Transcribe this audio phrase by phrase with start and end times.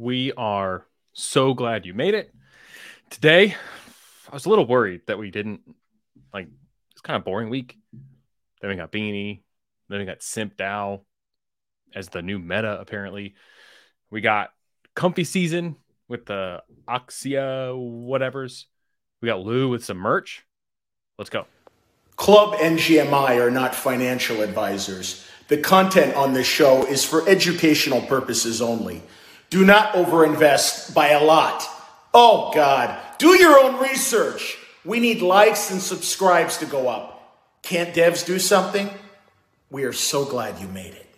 [0.00, 2.34] We are so glad you made it.
[3.10, 3.54] Today,
[4.30, 5.60] I was a little worried that we didn't
[6.32, 6.48] like
[6.92, 7.76] it's kind of boring week.
[8.62, 9.42] Then we got Beanie,
[9.90, 11.02] then we got Simp DAO
[11.94, 13.34] as the new meta, apparently.
[14.10, 14.54] We got
[14.96, 15.76] Comfy Season
[16.08, 18.64] with the Oxia whatevers.
[19.20, 20.46] We got Lou with some merch.
[21.18, 21.44] Let's go.
[22.16, 25.26] Club NGMI are not financial advisors.
[25.48, 29.02] The content on this show is for educational purposes only.
[29.50, 31.66] Do not overinvest by a lot.
[32.14, 32.96] Oh, God.
[33.18, 34.56] Do your own research.
[34.84, 37.38] We need likes and subscribes to go up.
[37.62, 38.88] Can't devs do something?
[39.68, 41.09] We are so glad you made it.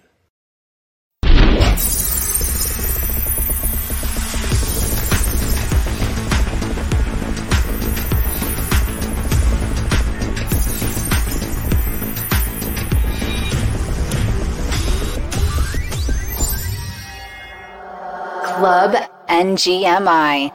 [18.62, 18.95] Club
[19.29, 20.52] NGMI.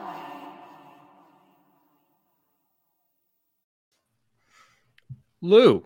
[5.42, 5.84] Lou.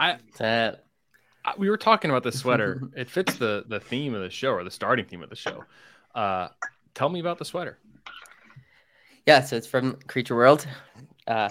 [0.00, 0.84] I, That
[1.44, 2.82] I we were talking about the sweater.
[2.96, 5.62] it fits the the theme of the show or the starting theme of the show.
[6.12, 6.48] Uh
[6.92, 7.78] tell me about the sweater.
[9.26, 10.66] yeah, so it's from Creature World.
[11.28, 11.50] Uh,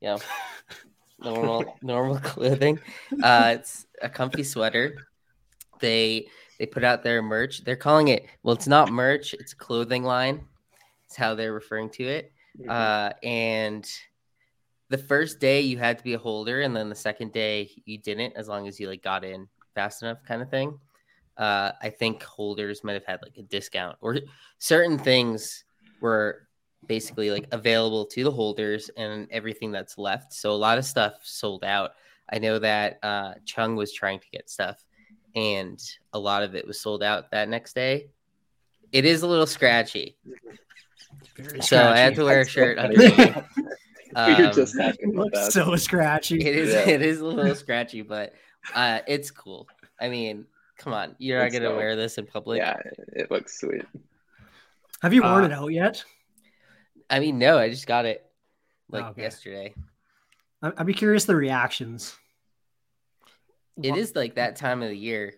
[0.00, 0.18] you know,
[1.22, 2.80] normal normal clothing.
[3.22, 5.06] Uh, it's a comfy sweater.
[5.78, 6.26] They
[6.58, 7.64] they put out their merch.
[7.64, 9.34] They're calling it well, it's not merch.
[9.34, 10.44] It's a clothing line.
[11.06, 12.32] It's how they're referring to it.
[12.68, 13.88] Uh, and
[14.88, 17.98] the first day you had to be a holder, and then the second day you
[17.98, 20.78] didn't, as long as you like got in fast enough, kind of thing.
[21.36, 24.18] Uh, I think holders might have had like a discount, or
[24.58, 25.64] certain things
[26.00, 26.48] were
[26.86, 30.32] basically like available to the holders, and everything that's left.
[30.32, 31.92] So a lot of stuff sold out.
[32.30, 34.82] I know that uh, Chung was trying to get stuff,
[35.36, 35.80] and
[36.14, 38.08] a lot of it was sold out that next day.
[38.92, 40.16] It is a little scratchy,
[41.36, 42.96] Very so I had to wear a That's so shirt funny.
[42.96, 43.36] underneath.
[43.56, 45.52] we were Um, just talking about that.
[45.52, 46.40] so scratchy.
[46.46, 46.88] It is Yeah.
[46.94, 48.32] it is a little scratchy, but
[48.74, 49.68] uh it's cool.
[50.00, 50.46] I mean,
[50.78, 51.76] come on, you're not gonna dope.
[51.76, 52.58] wear this in public.
[52.58, 52.76] yeah,
[53.12, 53.84] it looks sweet.
[55.02, 56.02] Have you worn Uh, it out yet?
[57.10, 58.24] I mean, no, I just got it
[58.88, 59.22] like Okay.
[59.22, 59.74] yesterday.
[60.62, 62.16] I- I'd be curious the reactions.
[63.82, 65.34] It is like that time of the year.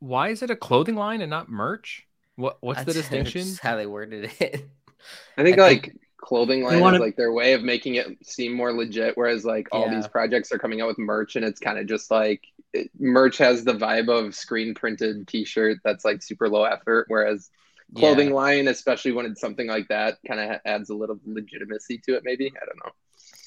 [0.00, 2.06] Why is it a clothing line and not merch?
[2.36, 3.42] What what's the distinction?
[3.42, 4.68] that's how they worded it.
[5.36, 8.52] I think I like clothing line wanna- is like their way of making it seem
[8.52, 9.94] more legit, whereas like all Yeah.
[9.96, 13.38] these projects are coming out with merch, and it's kind of just like it, merch
[13.38, 17.50] has the vibe of screen printed T-shirt that's like super low effort, whereas
[17.96, 18.34] clothing Yeah.
[18.34, 22.22] line, especially when it's something like that, kind of adds a little legitimacy to it.
[22.24, 22.92] Maybe I don't know.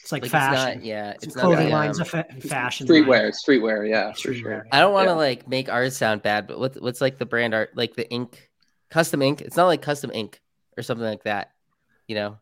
[0.01, 0.67] It's like, Like, fashion.
[0.69, 2.87] It's not, yeah, It's it's, not clothing the, line's um, a fa- fashion.
[2.87, 3.03] line.
[3.03, 4.39] Streetwear, streetwear, yeah, for Streetwear.
[4.39, 4.67] sure.
[4.71, 5.17] I don't want to Yeah.
[5.17, 8.49] like make ours sound bad, but what's what's like the brand art, like the ink,
[8.89, 9.41] custom ink?
[9.41, 10.41] It's not like custom ink
[10.77, 11.51] or something like that.
[12.07, 12.37] You know,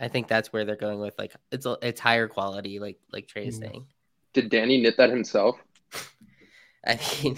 [0.00, 3.28] I think that's where they're going with like it's a, it's higher quality, like like
[3.28, 3.62] Trey is Mm.
[3.68, 3.86] saying.
[4.32, 5.56] Did Dangy knit that himself?
[6.86, 7.36] I mean,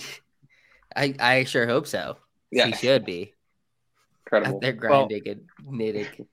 [0.95, 2.17] I I sure hope so.
[2.53, 3.35] Yeah, He should be
[4.27, 4.57] incredible.
[4.57, 6.07] out there grinding and knitting.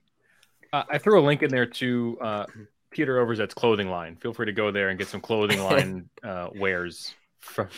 [0.70, 2.44] Uh, I threw a link in there to uh,
[2.90, 4.16] Peter Overzet's clothing line.
[4.16, 7.68] Feel free to go there and get some clothing line uh, wares from.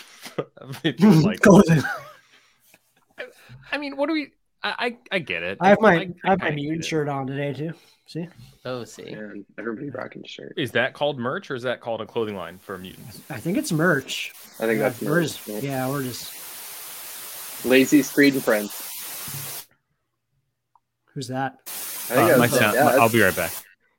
[0.85, 1.41] if you like.
[1.41, 1.83] Clothing.
[3.73, 4.33] I mean, what do we?
[4.63, 5.59] I I, I get it.
[5.61, 7.73] I have my I, have my kinda mutant shirt on today too.
[8.07, 8.27] See,
[8.65, 10.55] Oh, see, Man, everybody rocking shirt.
[10.57, 13.21] Is that called merch or is that called a clothing line for mutants?
[13.31, 14.33] I think it's merch.
[14.59, 19.67] I think yeah, that's we're merch, just yeah, we're just lazy screen prints.
[21.15, 21.59] who's that?
[21.67, 23.53] I think Uh, that's- my sound- yeah, I'll be right back.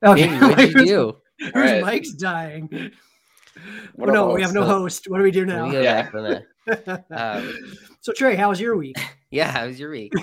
[0.04, 1.18] Okay, Jamie, what'd you do?
[1.40, 1.86] Whose Alright.
[1.86, 2.92] mic's dying?
[3.96, 5.10] What Oh, a no, we have no host.
[5.10, 5.66] What do we do now?
[5.66, 6.02] me go Yeah.
[6.04, 6.44] back from that.
[7.12, 7.54] Um,
[8.02, 8.96] so Trey, how was your week?
[9.32, 10.14] yeah, how was your week?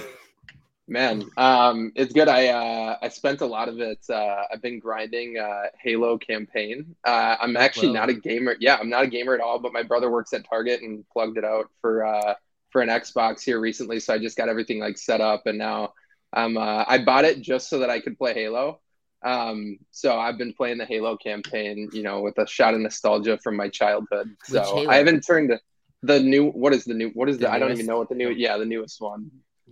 [0.87, 2.29] Man, um, it's good.
[2.29, 3.99] I uh, I spent a lot of it.
[4.09, 6.95] Uh, I've been grinding uh, Halo campaign.
[7.05, 7.95] Uh, I'm actually Whoa.
[7.95, 8.57] not a gamer.
[8.61, 9.59] Yeah, I'm not a gamer at all.
[9.59, 12.35] But my brother works at Target and plugged it out for uh,
[12.71, 14.01] for an Xbox here recently.
[14.01, 15.93] So I just got everything like set up, and now
[16.33, 16.57] I'm.
[16.57, 18.81] Uh, I bought it just so that I could play Halo.
[19.25, 23.39] Um, so I've been playing the Halo campaign, you know, with a shot of nostalgia
[23.39, 24.29] from my childhood.
[24.49, 24.91] Which So Halo?
[24.91, 25.61] I haven't turned the
[26.03, 26.51] the new.
[26.51, 27.11] What is the new?
[27.11, 27.47] What is the?
[27.47, 28.31] The I don't even know what the new.
[28.31, 29.31] Yeah, the newest one.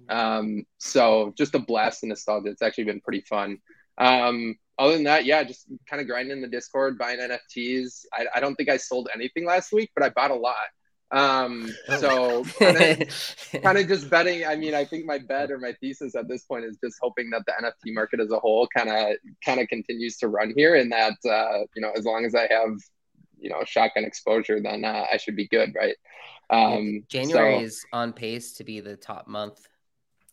[0.08, 2.50] Um, so just a blast of nostalgia.
[2.50, 3.58] It's actually been pretty fun.
[3.98, 8.04] Um, other than that, yeah, just kind of grinding the Discord, buying NFTs.
[8.12, 10.56] I, I don't think I sold anything last week, but I bought a lot.
[11.12, 14.44] Um, so kind of just betting.
[14.44, 17.30] I mean, I think my bet or my thesis at this point is just hoping
[17.30, 20.74] that the NFT market as a whole kind of kind of continues to run here,
[20.74, 22.76] and that uh, you know, as long as I have
[23.38, 25.94] you know shotgun exposure, then uh, I should be good, right?
[26.50, 29.66] Um, January so- is on pace to be the top month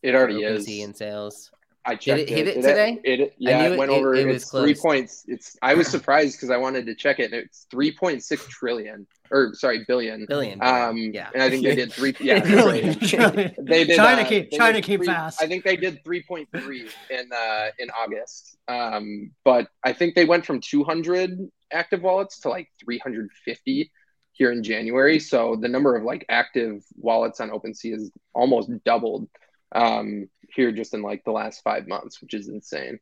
[0.01, 0.67] It already is.
[0.67, 1.51] And sales.
[1.85, 2.99] I checked it hit it It- today?
[3.03, 4.15] It, yeah, knew it it- went it- over.
[4.15, 5.25] it was it's three points.
[5.27, 5.57] It's.
[5.61, 7.33] I was surprised because I wanted to check it.
[7.33, 10.25] and It's three point six trillion, or sorry, billion.
[10.25, 10.63] Billion.
[10.63, 11.29] Um, yeah.
[11.33, 12.15] and I think they did three.
[12.21, 12.81] Yeah, Really?
[13.59, 13.97] They did.
[13.97, 15.41] China uh, came- they China did came three- fast.
[15.41, 18.57] I think they did three point three in uh, in August.
[18.69, 21.37] Um, but I think they went from two hundred
[21.71, 23.91] active wallets to like three hundred fifty
[24.31, 25.19] here in January.
[25.19, 29.27] So the number of like active wallets on OpenSea is almost doubled
[29.75, 32.99] um, here just in like the last five months, which is insane.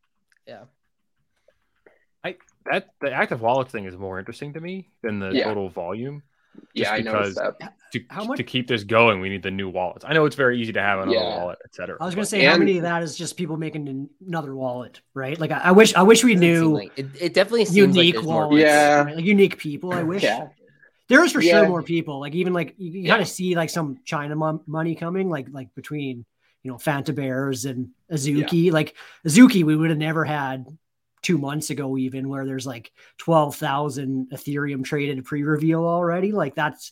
[0.47, 0.63] yeah.
[2.23, 2.35] I
[2.71, 5.45] that the active wallets thing is more interesting to me than the Yeah.
[5.45, 6.21] total volume.
[6.75, 7.73] Yeah, I noticed because- that.
[7.93, 10.05] To, How much- to keep this going, we need the new wallets.
[10.07, 11.37] I know it's very easy to have another Yeah.
[11.43, 11.97] wallet, etc.
[11.99, 14.53] I was gonna but- say how many of that is just people making an- another
[14.55, 15.39] wallet, right?
[15.39, 18.13] Like I, I wish I wish we knew like- it, it definitely seems unique like
[18.13, 19.03] there's more wallets, Yeah.
[19.03, 19.15] right?
[19.15, 19.91] like unique people.
[19.91, 20.49] I wish Yeah,
[21.07, 21.61] there is for Yeah.
[21.61, 22.19] sure more people.
[22.19, 23.09] Like even like you, you Yeah.
[23.13, 26.25] kind of see like some China mon- money coming, like like between
[26.63, 28.71] you know Phanta Bears and Azuki.
[28.71, 30.65] Like Azuki, we would have never had
[31.21, 36.31] two months ago, even where there's like twelve thousand Ethereum traded pre-reveal already.
[36.31, 36.91] Like that's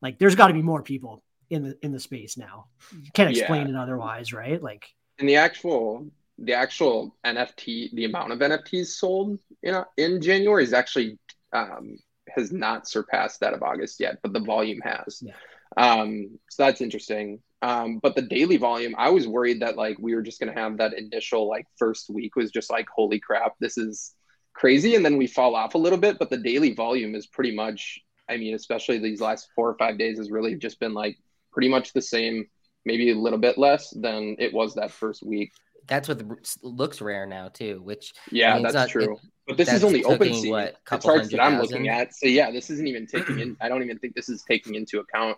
[0.00, 2.66] like there's got to be more people in the in the space now.
[2.92, 4.62] You can't explain it otherwise, right?
[4.62, 4.86] Like
[5.18, 10.72] and the actual the actual NFT, the amount of NFTs sold in in January is
[10.72, 11.18] actually
[11.52, 11.98] um,
[12.34, 15.22] has not surpassed that of August yet, but the volume has.
[15.24, 15.34] Yeah.
[15.76, 17.40] Um, so that's interesting.
[17.62, 20.78] Um, but the daily volume, I was worried that like we were just gonna have
[20.78, 24.14] that initial like first week was just like holy crap, this is
[24.52, 26.18] crazy, and then we fall off a little bit.
[26.18, 29.98] But the daily volume is pretty much, I mean, especially these last four or five
[29.98, 31.16] days has really just been like
[31.52, 32.46] pretty much the same,
[32.84, 35.52] maybe a little bit less than it was that first week.
[35.88, 36.22] That's what
[36.62, 37.80] looks rare now too.
[37.82, 39.14] Which Yeah, I mean, that's not- true.
[39.14, 40.50] it- but this is only open OpenSea.
[40.50, 42.14] what, the charts that I'm hundred looking at.
[42.14, 43.56] So yeah, this isn't even taking in.
[43.60, 45.36] I don't even think this is taking into account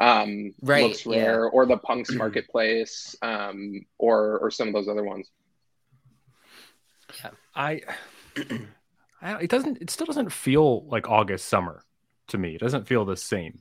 [0.00, 1.34] um, Right, looks yeah.
[1.52, 5.28] or the Punks Marketplace um, or or some of those other ones.
[7.22, 7.80] Yeah, I,
[9.22, 11.84] I it doesn't it still doesn't feel like August summer
[12.28, 12.54] to me.
[12.54, 13.60] It doesn't feel the same.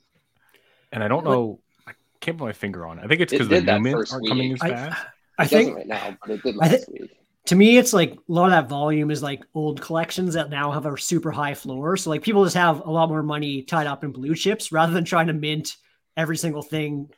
[0.91, 3.05] And I don't know I can't put my finger on it.
[3.05, 4.71] I think it's It because the did new that mints first aren't coming as week.
[4.71, 5.01] I- fast.
[5.39, 7.11] I it think right now, but it did I thi- last week.
[7.47, 10.71] to me, it's like a lot of that volume is like old collections that now
[10.71, 11.97] have a super high floor.
[11.97, 14.93] So like people just have a lot more money tied up in blue chips rather
[14.93, 15.77] than trying to mint
[16.17, 17.09] every single thing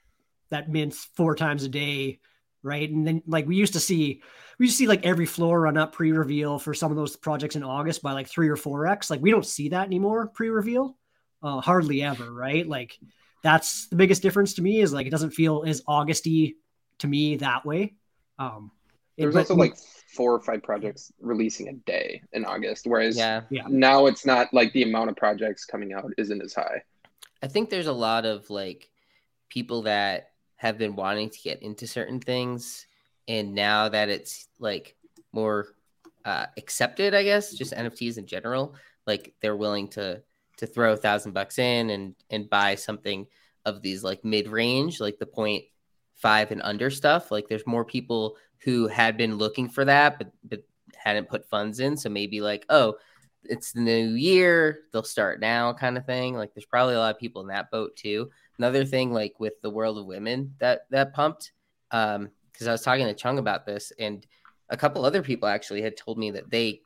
[0.50, 2.20] that mints four times a day,
[2.62, 2.90] right?
[2.90, 4.22] And then like we used to see,
[4.60, 7.56] we used to see like every floor run up pre-reveal for some of those projects
[7.56, 9.10] in August by like three or four x.
[9.10, 10.96] Like we don't see that anymore pre-reveal,
[11.42, 12.68] uh, hardly ever, right?
[12.68, 12.98] Like
[13.42, 16.56] that's the biggest difference to me is like it doesn't feel as Augusty
[17.00, 17.96] to me that way.
[18.40, 18.72] Um,
[19.18, 19.76] it- There's but- also like
[20.16, 23.18] four or five projects releasing a day in August, whereas
[23.50, 26.84] yeah, now it's not like the amount of projects coming out isn't as high.
[27.44, 28.90] I think there's a lot of like
[29.50, 32.88] people that have been wanting to get into certain things,
[33.28, 34.96] and now that it's like
[35.34, 35.68] more
[36.24, 38.76] uh, accepted, I guess, just NFTs in general,
[39.06, 40.24] like they're willing to
[40.58, 43.28] to throw a thousand bucks in and and buy something
[43.66, 45.66] of these like mid range, like the point
[46.16, 47.30] five and under stuff.
[47.30, 50.64] Like there's more people who had been looking for that, but but
[50.96, 51.98] hadn't put funds in.
[51.98, 52.96] So maybe like, oh,
[53.46, 56.36] it's the new year, they'll start now, kind of thing.
[56.36, 58.30] Like there's probably a lot of people in that boat too.
[58.58, 61.52] Another thing, like with the world of women that that pumped,
[61.92, 64.26] um, because I was talking to Chung about this, and
[64.70, 66.82] a couple other people actually had told me that they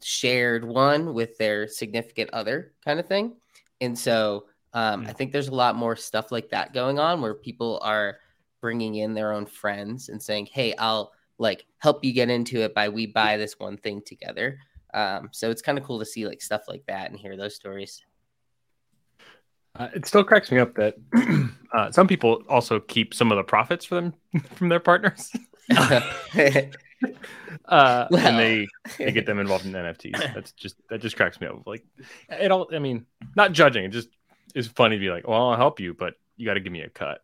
[0.00, 3.36] shared one with their significant other kind of thing.
[3.80, 7.34] And so um, I think there's a lot more stuff like that going on where
[7.34, 8.18] people are
[8.60, 12.74] bringing in their own friends and saying, "Hey, I'll like help you get into it
[12.74, 14.58] by we buy this one thing together."
[14.94, 17.54] Um, so it's kind of cool to see like stuff like that and hear those
[17.54, 18.02] stories.
[19.74, 20.96] Uh, it still cracks me up that
[21.72, 24.12] uh, some people also keep some of the profits for them
[24.54, 25.30] from their partners,
[25.70, 26.00] uh,
[27.66, 28.08] Well.
[28.16, 28.68] and they
[28.98, 30.12] they get them involved in NFTs.
[30.34, 31.66] That's just that just cracks me up.
[31.66, 31.84] Like
[32.28, 32.68] it all.
[32.74, 33.84] I mean, not judging.
[33.84, 34.08] It just
[34.54, 36.82] is funny to be like, well, I'll help you, but you got to give me
[36.82, 37.22] a cut.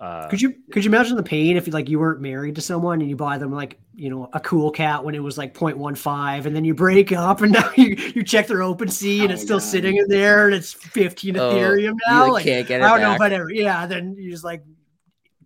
[0.00, 3.00] Uh, Could you could you imagine the pain if like you weren't married to someone
[3.00, 6.46] and you buy them like you know a cool cat when it was like 0.15
[6.46, 9.34] and then you break up and now you, you check their open sea and Oh,
[9.34, 9.64] it's still God.
[9.64, 12.22] sitting in there and it's 15 Oh, Ethereum You now.
[12.26, 13.16] like, Like, can't get it I don't know back.
[13.16, 14.62] if I'd ever yeah, then you just like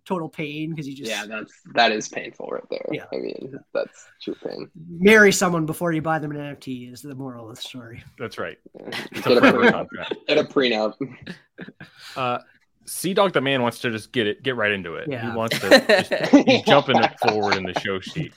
[0.05, 2.85] total pain because you just Yeah, that's that is painful right there.
[2.91, 3.05] Yeah.
[3.11, 4.69] I mean, that's true pain.
[4.87, 8.03] marry someone before you buy them an NFT is the moral of the story.
[8.19, 8.59] that's right.
[8.79, 8.89] Yeah.
[9.13, 10.15] Get a, forever pre- contract.
[10.27, 10.93] get a prenup.
[12.15, 12.37] Uh,
[12.85, 15.07] Sea Dog the man wants to just get it, get right into it.
[15.09, 15.29] Yeah.
[15.31, 15.69] He wants to.
[15.69, 18.33] Just, he's jumping it forward in the show sheet.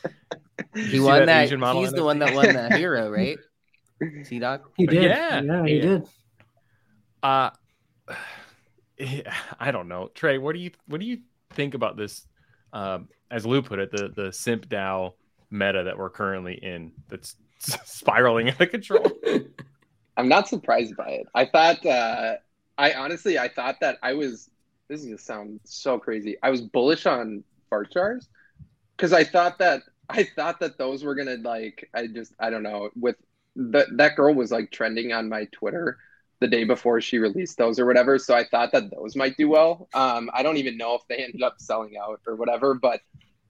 [0.75, 1.45] You he won that.
[1.45, 2.05] Asian model He's the NFT?
[2.05, 3.39] one that won the hero, right?
[4.25, 4.63] Sea Dog.
[4.77, 5.05] He did.
[5.05, 5.41] Yeah.
[5.43, 5.83] Yeah, he Yeah.
[5.83, 6.09] did.
[7.23, 7.51] Uh,
[9.61, 10.39] I don't know, Trey.
[10.39, 11.19] What do you what do you
[11.51, 12.27] think about this
[12.73, 15.15] um, as Lou put it, the the simp DAO
[15.51, 19.07] meta that we're currently in that's spiraling out of control.
[20.17, 21.27] I'm not surprised by it.
[21.35, 22.37] I thought, uh,
[22.79, 24.51] I honestly, I thought that I was.
[24.89, 26.37] This is gonna sound so crazy.
[26.43, 28.29] I was bullish on fart jars
[28.97, 31.89] because I thought that I thought that those were gonna like.
[31.95, 32.91] I just, I don't know.
[32.97, 33.17] With
[33.57, 35.99] that, that girl was like trending on my Twitter
[36.41, 38.19] the day before she released those or whatever.
[38.19, 39.89] So I thought that those might do well.
[39.95, 43.01] Um, I don't even know if they ended up selling out or whatever, but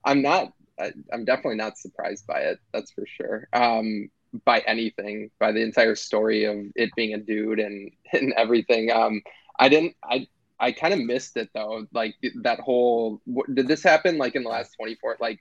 [0.03, 0.53] I'm not.
[0.79, 2.59] I, I'm definitely not surprised by it.
[2.73, 3.47] That's for sure.
[3.53, 4.09] Um,
[4.45, 8.91] by anything, by the entire story of it being a dude and and everything.
[8.91, 9.21] Um,
[9.59, 9.95] I didn't.
[10.03, 10.27] I
[10.59, 11.85] I kind of missed it though.
[11.93, 13.21] Like that whole.
[13.31, 15.17] wh- Did this happen like in the last 24?
[15.19, 15.39] Like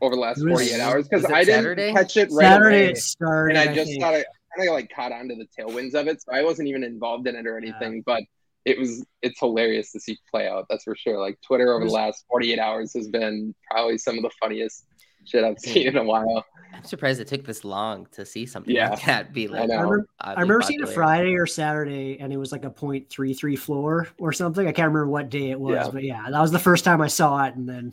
[0.00, 1.08] over the last It was- 48 hours?
[1.08, 1.92] Because I didn't Saturday?
[1.92, 3.56] catch it right Saturday away started.
[3.56, 4.24] and I just thought I
[4.56, 7.26] kind of like caught on to the tailwinds of it, so I wasn't even involved
[7.26, 8.02] in it or anything.
[8.04, 8.22] But
[8.64, 10.66] it was it's hilarious to see play out.
[10.70, 11.18] That's for sure.
[11.18, 14.84] Like Twitter over the last 48 hours has been probably some of the funniest
[15.24, 16.44] shit I've seen in a while.
[16.74, 18.90] I'm surprised it took this long to see something Yeah.
[18.90, 19.68] like that be like.
[19.68, 19.74] know.
[19.74, 20.88] I remember, I remember seeing it.
[20.88, 24.66] Friday or Saturday, and it was like a 0.33 floor or something.
[24.66, 25.90] I can't remember what day it was, Yeah.
[25.92, 27.54] but yeah, that was the first time I saw it.
[27.56, 27.92] And then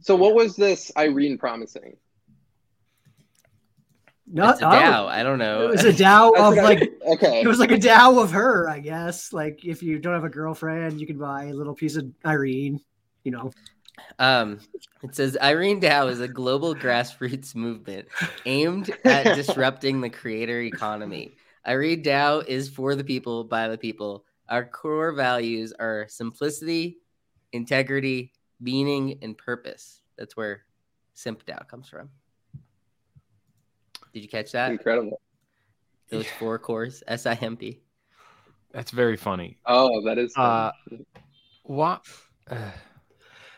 [0.00, 1.96] So what was this Irene promising?
[4.26, 5.06] no, It's a oh, DAO.
[5.08, 5.62] I don't know.
[5.64, 8.30] it was a DAO of what I- like okay, it was like a DAO of
[8.30, 9.32] her, I guess.
[9.32, 12.80] Like if you don't have a girlfriend, you can buy a little piece of Irene.
[13.24, 13.50] You know,
[14.18, 14.60] Um,
[15.02, 18.08] it says Irene DAO is a global grassroots movement
[18.46, 21.36] aimed at disrupting the creator economy.
[21.66, 24.24] Irene DAO is for the people, by the people.
[24.48, 26.98] Our core values are simplicity,
[27.52, 30.00] integrity, meaning, and purpose.
[30.16, 30.62] That's where
[31.14, 32.10] Simp DAO comes from.
[34.12, 34.70] Did you catch that?
[34.70, 35.20] incredible.
[36.10, 37.80] Those four cores, S I M P.
[38.72, 39.56] That's very funny.
[39.66, 40.36] Oh, that is.
[40.36, 40.70] Uh,
[41.62, 42.04] What?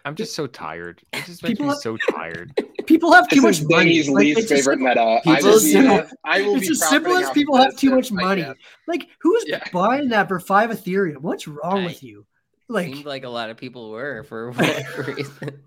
[0.07, 1.03] I'm just so tired.
[1.13, 2.53] It just makes People me have- so tired.
[2.87, 3.91] people have too this much money.
[3.99, 5.21] Dangy's Like, least it's as favorite simple- meta.
[5.27, 7.91] I People will be, simple- I will it's be as simple as people have too
[7.91, 8.43] much money.
[8.45, 8.55] can.
[8.87, 9.63] Like who's Yeah.
[9.73, 11.19] buying that for five Ethereum?
[11.23, 12.25] What's wrong I- with you?
[12.69, 15.61] Like Seemed like a lot of people were for whatever reason.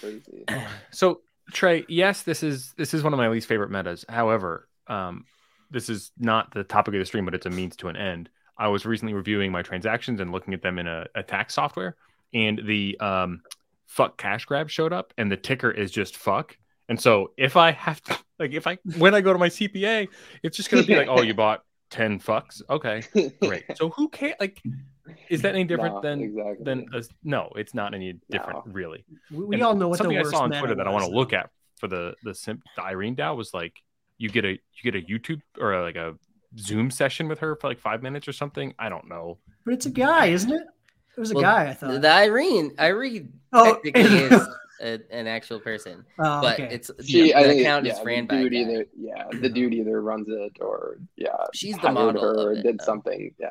[0.00, 0.44] Crazy.
[0.90, 1.20] So
[1.52, 4.04] Trey, yes, this is this is one of my least favorite metas.
[4.08, 5.24] However, um,
[5.70, 8.28] this is not the topic of the stream, but it's a means to an end.
[8.58, 11.96] I was recently reviewing my transactions and looking at them in a, a tax software,
[12.34, 13.42] and the um,
[13.86, 16.56] fuck cash grab showed up, and the ticker is just fuck.
[16.88, 20.08] And so if I have to, like, if I when I go to my CPA,
[20.42, 23.02] it's just gonna be like, oh, you bought ten fucks, okay,
[23.40, 23.64] great.
[23.76, 24.34] So who cares?
[24.40, 24.62] Like,
[25.28, 26.64] is that any different No, than exactly.
[26.64, 27.50] than a, no?
[27.56, 28.72] It's not any different, No.
[28.72, 29.04] really.
[29.30, 30.90] we, we all know what the something worst I saw on meta Twitter that I
[30.90, 33.74] want to look at for the the simp the Irene DAO was like
[34.18, 36.14] you get a you get a YouTube or a, like a
[36.58, 38.72] Zoom session with her for like five minutes or something.
[38.78, 39.38] I don't know.
[39.64, 40.62] But it's a guy, isn't it?
[41.16, 41.70] It was a Well, guy.
[41.70, 42.02] I thought.
[42.02, 44.48] The Irene, Irene oh, technically is
[44.80, 46.68] a, an actual person, oh, but okay.
[46.70, 49.24] it's She, the I think, account yeah, is the ran by a dude either, yeah,
[49.32, 52.78] the dude either runs it or yeah, She's the hired model her or it, did
[52.78, 52.84] though.
[52.84, 53.34] something.
[53.38, 53.50] Yeah,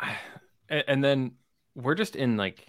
[0.68, 1.32] And, and then
[1.76, 2.66] we're just in like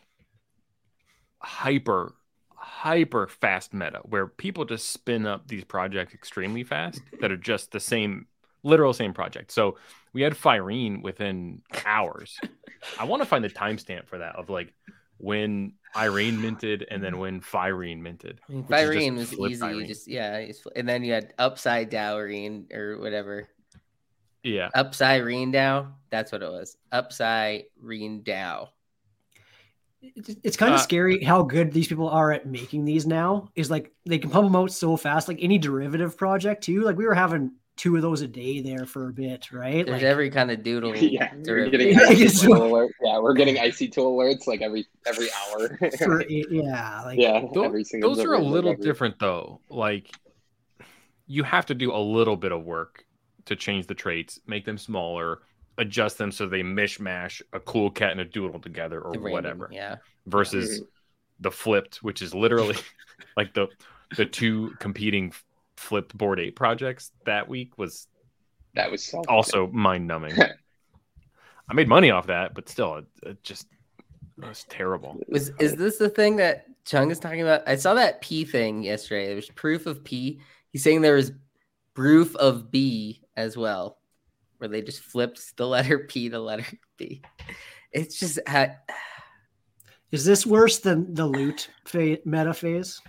[1.42, 2.14] hyper
[2.56, 7.72] hyper fast meta where people just spin up these projects extremely fast that are just
[7.72, 8.28] the same
[8.64, 9.52] literal same project.
[9.52, 9.78] So
[10.18, 12.40] we had Firene within hours.
[13.00, 14.74] I want to find the timestamp for that of like
[15.20, 18.40] when Irene minted and then when Firene minted.
[18.50, 19.66] I mean, which is just Irene was easy.
[19.66, 19.88] You Irene.
[19.88, 23.48] just yeah, and then you had upside Dowrine or whatever.
[24.42, 24.70] Yeah.
[24.74, 25.90] Upside Reen Dow.
[26.10, 26.78] That's what it was.
[26.92, 28.70] Upside Reen Dow.
[30.02, 33.50] it's, it's kind of Uh, scary how good these people are at making these now.
[33.56, 35.28] Is like they can pump them out so fast.
[35.28, 36.82] Like any derivative project too.
[36.82, 39.86] Like we were having two of those a day there for a bit, right?
[39.86, 40.96] There's Like, every kind of doodle.
[40.98, 42.92] yeah, we're getting Yeah, IC tool alert.
[43.02, 45.78] Yeah, we're getting IC tool alerts like every every hour.
[45.98, 48.14] for, yeah, like yeah, Tho- every single.
[48.14, 49.62] Those are a little every- different though.
[49.70, 50.12] Like
[51.28, 53.06] you have to do a little bit of work
[53.46, 55.40] to change the traits, make them smaller,
[55.78, 59.32] adjust them so they mishmash a cool cat and a doodle together or the random,
[59.32, 59.70] whatever.
[59.72, 59.98] Yeah.
[60.26, 60.82] Versus
[61.40, 62.76] the flipped, which is literally
[63.38, 63.68] like the
[64.16, 65.32] the two competing
[65.78, 68.08] flipped board eight projects that week was
[68.74, 70.34] That was so also mind numbing.
[71.70, 73.68] I made money off that, but still, it, it just
[74.42, 75.20] it was terrible.
[75.30, 77.68] Was is this the thing that Chung is talking about?
[77.68, 79.28] I saw that P thing yesterday.
[79.28, 80.40] There was proof of P.
[80.72, 81.32] He's saying there was
[81.94, 84.00] proof of B as well,
[84.58, 86.66] where they just flipped the letter P to letter
[86.98, 87.22] B.
[87.92, 88.76] It's just ha-
[90.12, 93.02] is this worse than the loot fa- meta phase?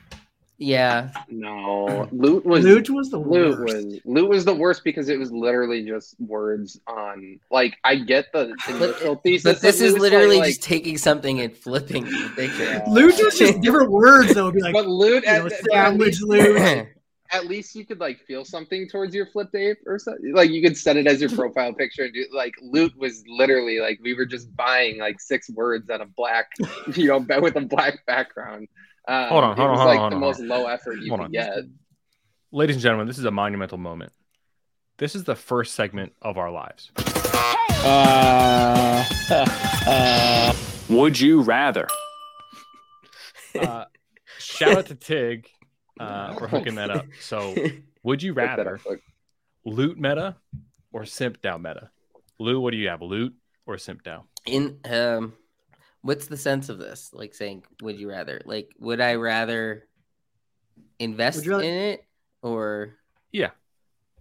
[0.61, 3.77] Yeah, No, loot was Loot was the Loot worst.
[3.77, 7.39] was loot was the worst because it was literally just words on.
[7.49, 11.57] Like I get the initial thesis, but this is literally like, just taking something and
[11.57, 12.65] flipping the picture.
[12.65, 12.85] Yeah.
[12.89, 14.51] Loot was just different words though.
[14.51, 16.89] Be like, but loot you at, know, but at sandwich least, loot.
[17.31, 20.35] at least you could like feel something towards your flip tape or something.
[20.35, 23.79] Like you could set it as your profile picture and do like loot was literally
[23.79, 26.51] like we were just buying like six words on a black,
[26.97, 28.67] you know, with a black background.
[29.09, 30.99] Um, Hold on, hold on, was hold on, like hold the on, most low effort
[31.01, 31.51] you Hold could get.
[32.53, 34.13] Ladies and gentlemen, this is a monumental moment.
[34.99, 36.91] This is the first segment of our lives.
[37.85, 39.03] Uh,
[40.91, 41.89] would you rather?
[43.59, 43.87] Uh,
[44.39, 45.49] shout out to Tig
[45.99, 47.07] uh, for hooking that up.
[47.19, 47.55] So,
[48.03, 48.79] would you rather
[49.65, 50.37] loot meta
[50.93, 51.89] or simp DAO meta?
[52.39, 53.01] Lou, what do you have?
[53.01, 53.35] Loot
[53.65, 54.25] or simp DAO?
[54.45, 55.33] In um,
[56.03, 57.11] what's the sense of this?
[57.13, 58.41] Like saying, would you rather?
[58.45, 59.87] Like, would I rather
[60.99, 62.05] invest rather- in it
[62.43, 62.95] or?
[63.33, 63.51] Yeah.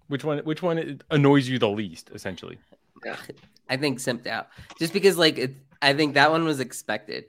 [0.08, 0.40] Which one?
[0.40, 2.10] Which one annoys you the least?
[2.14, 2.58] Essentially.
[3.70, 4.46] I think simp DAO,
[4.80, 5.56] just because like it.
[5.82, 7.26] I think that one was expected.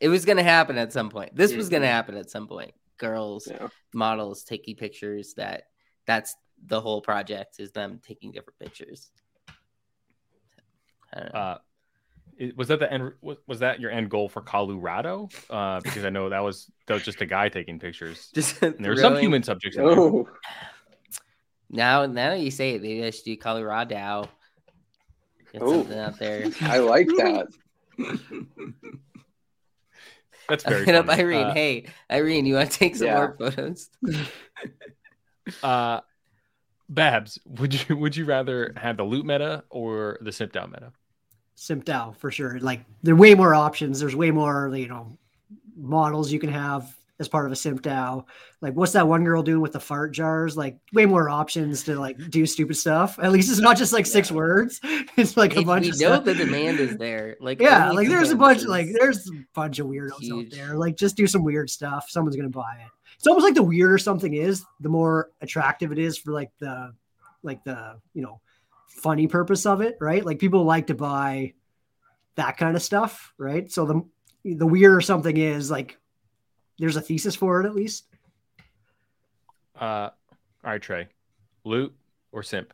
[0.00, 1.36] It was gonna happen at some point.
[1.36, 2.72] This was gonna happen at some point.
[2.98, 3.68] Girls, Yeah.
[3.94, 5.34] models taking pictures.
[5.34, 5.64] That
[6.06, 6.34] that's
[6.66, 9.10] the whole project is them taking different pictures.
[11.12, 11.38] I don't know.
[11.40, 11.60] Uh, it-
[12.56, 13.12] was that the end?
[13.20, 15.28] Was, was that your end goal for Colorado?
[15.48, 18.30] Uh, because I know that was that was just a guy taking pictures.
[18.34, 19.76] just And there were some human subjects.
[19.76, 19.84] In.
[19.84, 20.28] Oh,
[21.70, 24.28] Now, now that you say it, maybe I should do Colorado.
[25.52, 25.68] Get Ooh.
[25.82, 26.46] something out there.
[26.60, 27.46] I like that.
[30.48, 31.08] That's I very hit up.
[31.08, 31.46] Irene.
[31.46, 33.16] Uh, hey, Irene, you want to take some Yeah.
[33.18, 33.90] more photos?
[35.62, 36.00] Uh,
[36.88, 40.92] Babs, would you would you rather have the loot meta or the simp DAO meta?
[41.88, 42.58] Out for sure.
[42.60, 44.00] Like there are way more options.
[44.00, 45.16] There's way more, you know,
[45.76, 48.24] models you can have as part of a simp DAO.
[48.60, 50.56] Like what's that one girl doing with the fart jars?
[50.56, 53.18] Like way more options to like do stupid stuff.
[53.18, 54.80] At least it's not just like six words.
[55.16, 56.24] It's like a bunch we of know stuff.
[56.26, 57.36] the demand is there.
[57.40, 60.52] Like yeah, like there's a bunch like there's a bunch of weirdos huge.
[60.52, 60.76] out there.
[60.76, 62.06] Like just do some weird stuff.
[62.10, 62.90] Someone's gonna buy it.
[63.16, 66.92] It's almost like the weirder something is, the more attractive it is for like the
[67.42, 68.42] like the you know
[68.96, 70.24] funny purpose of it, right?
[70.24, 71.54] Like people like to buy
[72.36, 73.70] that kind of stuff, right?
[73.70, 74.02] So the
[74.44, 75.98] the weirder something is, like
[76.78, 78.06] there's a thesis for it at least.
[79.78, 80.10] Uh,
[80.64, 81.08] all right, Trey,
[81.64, 81.94] loot
[82.32, 82.72] or simp?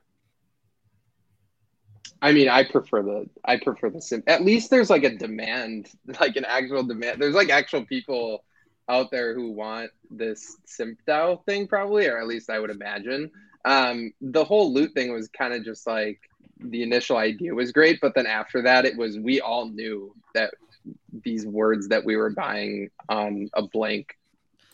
[2.21, 4.25] I mean, I prefer the I prefer the simp.
[4.29, 7.21] At least there's like a demand, like an actual demand.
[7.21, 8.45] There's like actual people
[8.89, 13.31] out there who want this simp DAO thing, probably, or at least I would imagine.
[13.64, 16.20] Um, the whole loot thing was kind of just like
[16.59, 20.55] the initial idea was great, but then after that, it was we all knew that
[21.25, 24.16] these words that we were buying on a blank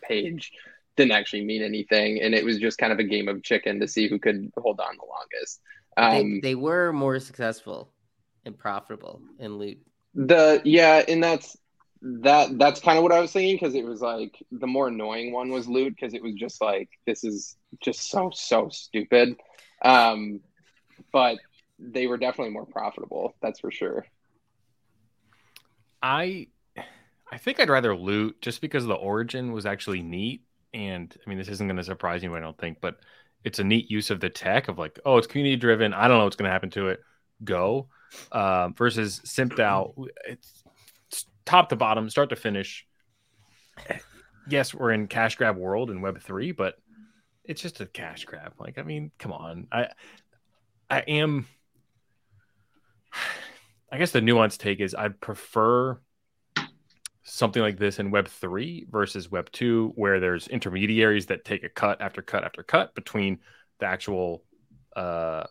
[0.03, 0.53] page
[0.97, 3.89] didn't actually mean anything, and it was just kind of a game of chicken to
[3.89, 5.61] see who could hold on the longest.
[5.97, 7.91] they, Um, they were more successful
[8.45, 9.79] and profitable in loot.
[10.15, 11.57] The yeah, and that's
[12.01, 15.33] that that's kind of what I was thinking because it was like the more annoying
[15.33, 19.37] one was loot because it was just like this is just so so stupid.
[19.83, 20.41] Um,
[21.13, 21.39] but
[21.79, 23.35] they were definitely more profitable.
[23.41, 24.07] That's for sure.
[26.03, 26.49] I
[27.31, 30.43] I think I'd rather loot just because the origin was actually neat.
[30.75, 33.01] And I mean, this isn't going to surprise you, I don't think, but
[33.45, 35.95] it's a neat use of the tech of like, oh, it's community driven.
[35.95, 37.01] I don't know what's going to happen to it.
[37.45, 37.89] Go
[38.33, 40.07] um, versus simp DAO.
[40.27, 40.65] It's, it's
[41.49, 42.87] top to bottom, start to finish.
[44.51, 46.75] Yes, we're in cash grab world in Web three, but
[47.45, 48.53] it's just a cash grab.
[48.59, 49.67] Like, I mean, come on.
[49.73, 49.89] I
[50.91, 51.47] I am.
[53.91, 55.99] I guess the nuanced take is I'd prefer
[57.23, 61.71] something like this in Web 3 versus Web 2, where there's intermediaries that take a
[61.71, 63.39] cut after cut after cut between
[63.81, 64.45] the actual
[64.95, 65.45] uh,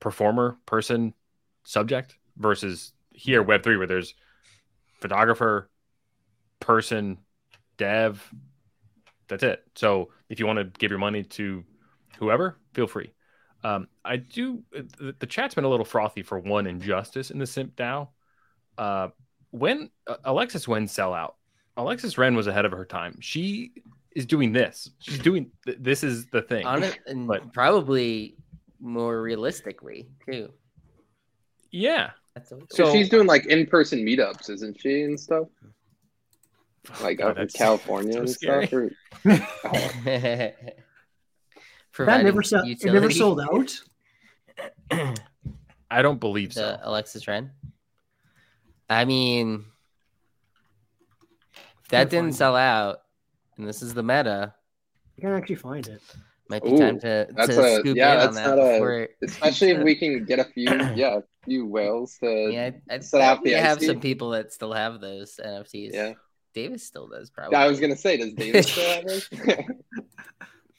[0.00, 1.14] performer, person,
[1.62, 4.14] subject, versus here, Web 3, where there's
[5.04, 5.68] photographer,
[6.60, 7.18] person,
[7.76, 8.26] dev.
[9.28, 9.62] That's it.
[9.74, 11.62] So if you want to give your money to
[12.16, 13.12] whoever, feel free.
[13.62, 14.62] Um, I do.
[14.72, 18.08] The, the chat's been a little frothy for one injustice in the simp DAO.
[18.78, 19.08] Uh,
[19.50, 21.36] when uh, Alexis Ren sell out,
[21.76, 23.18] Alexis Ren was ahead of her time.
[23.20, 23.72] She
[24.16, 24.88] is doing this.
[25.00, 26.64] She's doing th- this is the thing.
[27.06, 28.36] And But- probably
[28.80, 30.50] more realistically too.
[31.70, 32.12] Yeah.
[32.34, 35.48] That's what So So- she's doing like in person meetups, isn't she, and stuff
[37.02, 38.66] like God, out in California so and scary.
[38.66, 38.82] stuff.
[39.26, 39.30] Or,
[42.06, 42.68] That never sold.
[42.68, 43.80] It never sold out.
[45.90, 46.80] I don't believe the so.
[46.82, 47.52] Alexis Ren.
[48.90, 49.64] I mean,
[51.90, 53.02] that didn't find sell out,
[53.56, 54.54] and this is the meta.
[55.16, 56.02] I can actually find it.
[56.48, 58.12] Might be Ooh, time to, That's to a scoop yeah.
[58.12, 59.08] in on That's that not a before.
[59.22, 62.98] especially if we can get a few yeah a few whales to yeah, I, I
[62.98, 65.92] set off we the have some people that still have those NFTs.
[65.92, 66.12] yeah.
[66.52, 67.56] Davis still does probably.
[67.56, 69.28] I was gonna say, does David still have those?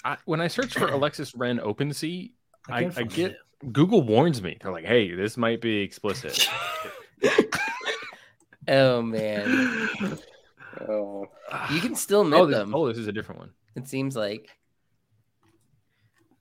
[0.06, 2.32] I, when I search for Alexis Ren OpenSea,
[2.70, 3.38] I, can't I get it.
[3.74, 4.58] Google warns me.
[4.62, 6.48] They're like, "Hey, this might be explicit."
[8.68, 9.90] Oh man,
[10.90, 11.28] oh,
[11.72, 12.76] you can still oh, mint oh, this, them.
[12.76, 13.52] oh, this is a different one.
[13.76, 14.50] It seems like.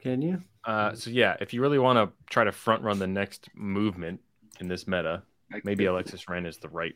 [0.04, 0.40] Can you?
[0.64, 4.20] Uh, so yeah, if you really want to try to front run the next movement
[4.60, 5.22] in this meta,
[5.64, 6.94] maybe Alexis Ren is the right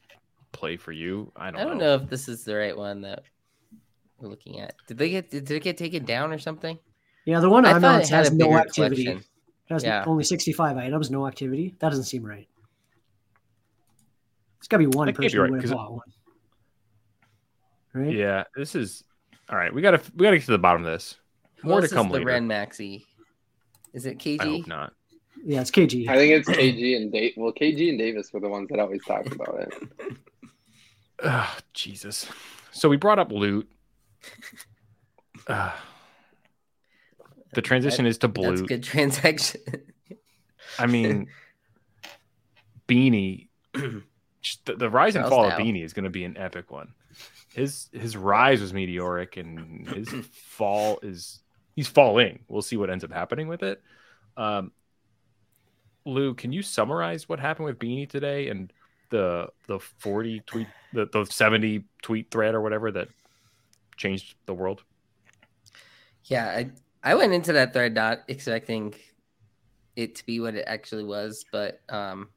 [0.52, 1.32] play for you.
[1.34, 3.22] I don't, I don't know if this is the right one that
[4.20, 4.74] we're looking at.
[4.86, 6.78] Did they get did it get taken down or something?
[7.24, 9.04] Yeah, the one I I'm thought it had has no activity.
[9.04, 9.24] collection.
[9.68, 10.04] It has Yeah.
[10.06, 11.74] only 65 items, no activity.
[11.80, 12.48] That doesn't seem right.
[14.58, 16.12] It's got to be one That person right, who would 'cause have bought one.
[17.94, 18.14] Right?
[18.14, 19.04] Yeah, this is
[19.48, 19.72] all right.
[19.72, 21.16] We gotta we gotta get to the bottom of this.
[21.60, 22.26] Who More to else is come the later.
[22.26, 23.04] Ren Maxi.
[23.92, 24.40] Is it KG?
[24.40, 24.92] I hope not.
[25.44, 26.08] Yeah, it's KG.
[26.08, 27.32] I think it's KG and Dave.
[27.36, 29.74] Well, KG and Davis were the ones that always talked about it.
[29.80, 30.08] Ugh,
[31.24, 32.26] ah, Jesus.
[32.70, 33.68] So we brought up loot.
[35.46, 35.72] Ugh.
[35.80, 35.82] Ah.
[37.54, 38.64] the transition is to That's blue.
[38.64, 39.62] a good transaction.
[40.78, 41.28] I mean,
[42.88, 43.48] Beanie.
[43.72, 44.02] the,
[44.76, 46.92] the rise and Charles fall of Beanie is going to be an epic one.
[47.54, 51.40] His his rise was meteoric, and his fall is
[51.78, 52.40] he's falling.
[52.48, 53.80] We'll see what ends up happening with it.
[54.36, 54.72] Um,
[56.04, 58.72] Lou, can you summarize what happened with Beanie today and
[59.10, 63.06] the the forty tweet the, the seventy tweet thread or whatever that
[63.96, 64.82] changed the world?
[66.24, 66.70] Yeah, I
[67.04, 68.92] I went into that thread not expecting
[69.94, 72.28] it to be what it actually was, but um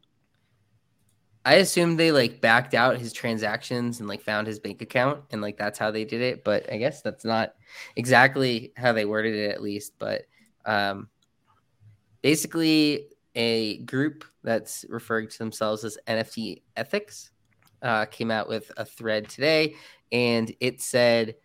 [1.43, 5.41] I assumed they like backed out his transactions and like found his bank account and
[5.41, 7.55] like that's how they did it, but I guess that's not
[7.95, 10.23] exactly how they worded it at least, but
[10.65, 11.09] um
[12.21, 17.31] basically a group that's referring to themselves as NFT ethics
[17.81, 19.75] uh, came out with a thread today
[20.11, 21.35] and it said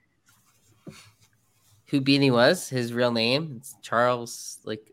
[1.87, 3.55] who Beanie was, his real name.
[3.59, 4.93] It's Charles like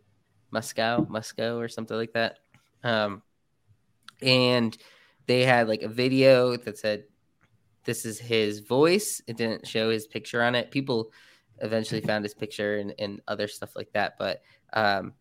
[0.54, 2.40] Muscow, Musco or something like that.
[2.84, 3.24] Um,
[4.22, 4.78] and
[5.26, 7.06] they had like a video that said
[7.86, 9.22] this is his voice.
[9.28, 10.72] It didn't show his picture on it.
[10.72, 11.12] People
[11.60, 14.16] eventually found his picture and, and other stuff like that.
[14.18, 14.42] But
[14.74, 15.14] um,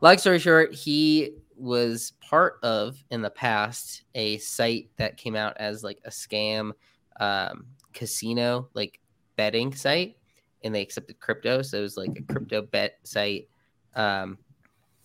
[0.00, 5.56] long story short, he was part of in the past a site that came out
[5.58, 6.72] as like a scam
[7.20, 9.00] um, casino, like
[9.36, 10.16] betting site
[10.62, 11.62] and they accepted crypto.
[11.62, 13.48] So it was like a crypto bet site.
[13.94, 14.38] Um,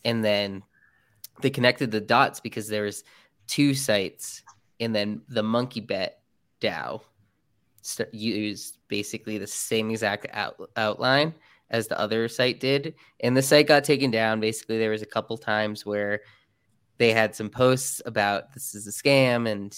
[0.03, 0.63] and then
[1.41, 3.03] they connected the dots because there was
[3.51, 4.43] two sites,
[4.79, 6.21] and then the Monkey Bet
[6.61, 7.01] DAO
[7.81, 11.33] st- used basically the same exact out- outline
[11.69, 14.39] as the other site did, and the site got taken down.
[14.39, 16.21] Basically, there was a couple times where
[16.97, 19.77] they had some posts about this is a scam, and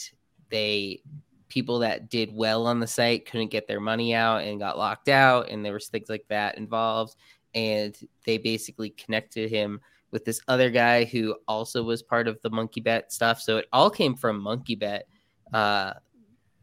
[0.49, 1.01] they
[1.49, 5.07] people that did well on the site couldn't get their money out and got locked
[5.07, 7.15] out and there was things like that involved
[7.53, 9.79] and they basically connected him
[10.13, 13.41] with this other guy who also was part of the monkey bet stuff.
[13.41, 15.07] So it all came from monkey bet
[15.51, 15.93] uh,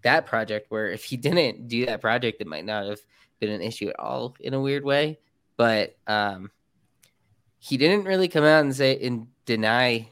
[0.03, 3.01] that project where if he didn't do that project it might not have
[3.41, 5.19] been an issue at all in a weird way.
[5.57, 6.51] But um,
[7.59, 10.09] he didn't really come out and say and deny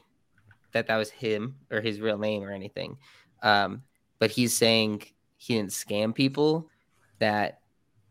[0.73, 2.97] that that was him or his real name or anything.
[3.41, 3.83] Um,
[4.19, 5.03] but he's saying
[5.37, 6.69] he didn't scam people
[7.19, 7.61] that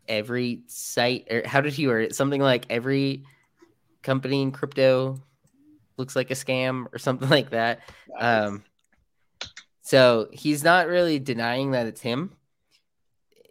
[0.07, 3.23] every site or how did he word it something like every
[4.01, 5.21] company in crypto
[5.97, 7.81] looks like a scam or something like that.
[8.19, 8.63] Um
[9.81, 12.35] so he's not really denying that it's him.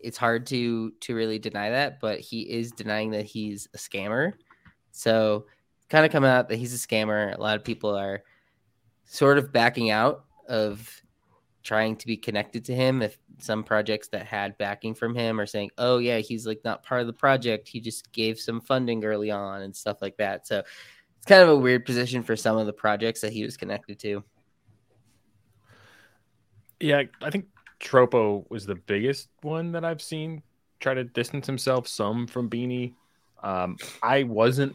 [0.00, 4.32] It's hard to to really deny that but he is denying that he's a scammer.
[4.92, 5.46] So
[5.88, 7.34] kind of coming out that he's a scammer.
[7.36, 8.22] A lot of people are
[9.04, 11.02] sort of backing out of
[11.68, 15.44] trying to be connected to him if some projects that had backing from him are
[15.44, 19.04] saying oh yeah he's like not part of the project he just gave some funding
[19.04, 22.56] early on and stuff like that so it's kind of a weird position for some
[22.56, 24.24] of the projects that he was connected to
[26.80, 27.44] Yeah, I think
[27.80, 30.42] Tropo was the biggest one that I've seen
[30.80, 32.94] try to distance himself some from Beanie.
[33.42, 34.74] Um, I wasn't.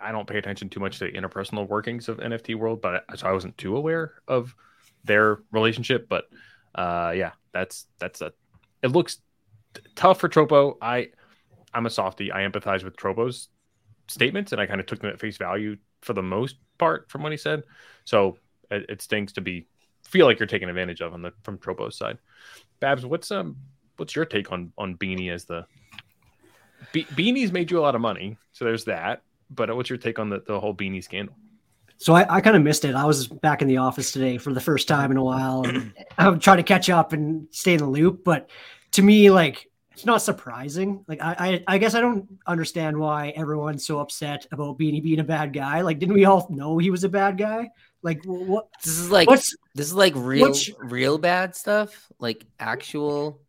[0.00, 3.28] I- don't pay attention too much to interpersonal workings of NFT world, but I, so
[3.28, 4.54] I wasn't too aware of
[5.04, 6.08] their relationship.
[6.08, 6.24] But
[6.74, 8.32] uh, yeah, that's that's a.
[8.82, 9.18] It looks
[9.94, 10.76] tough for Tropo.
[10.80, 11.08] I
[11.72, 12.32] I'm a softie.
[12.32, 13.48] I empathize with Tropo's
[14.08, 17.22] statements, and I kind of took them at face value for the most part from
[17.22, 17.62] what he said.
[18.04, 18.38] So
[18.70, 19.66] it, it stings to be
[20.04, 22.18] feel like you're taken advantage of on the from Tropo's side.
[22.80, 23.56] Babs, what's um
[23.96, 25.66] what's your take on on Beanie as the
[26.92, 29.22] Be- Beanie's made you a lot of money, so there's that.
[29.50, 31.34] But what's your take on the, the whole Beanie scandal?
[32.00, 32.94] So I, I kind of missed it.
[32.94, 35.64] I was back in the office today for the first time in a while.
[35.66, 38.24] And I'm trying to catch up and stay in the loop.
[38.24, 38.48] But
[38.92, 41.04] to me, like it's not surprising.
[41.06, 45.20] Like I, I, I guess I don't understand why everyone's so upset about Beanie being
[45.20, 45.82] a bad guy.
[45.82, 47.68] Like, didn't we all know he was a bad guy?
[48.02, 48.68] Like, what?
[48.82, 53.42] This is like What's this is like real real bad stuff, like actual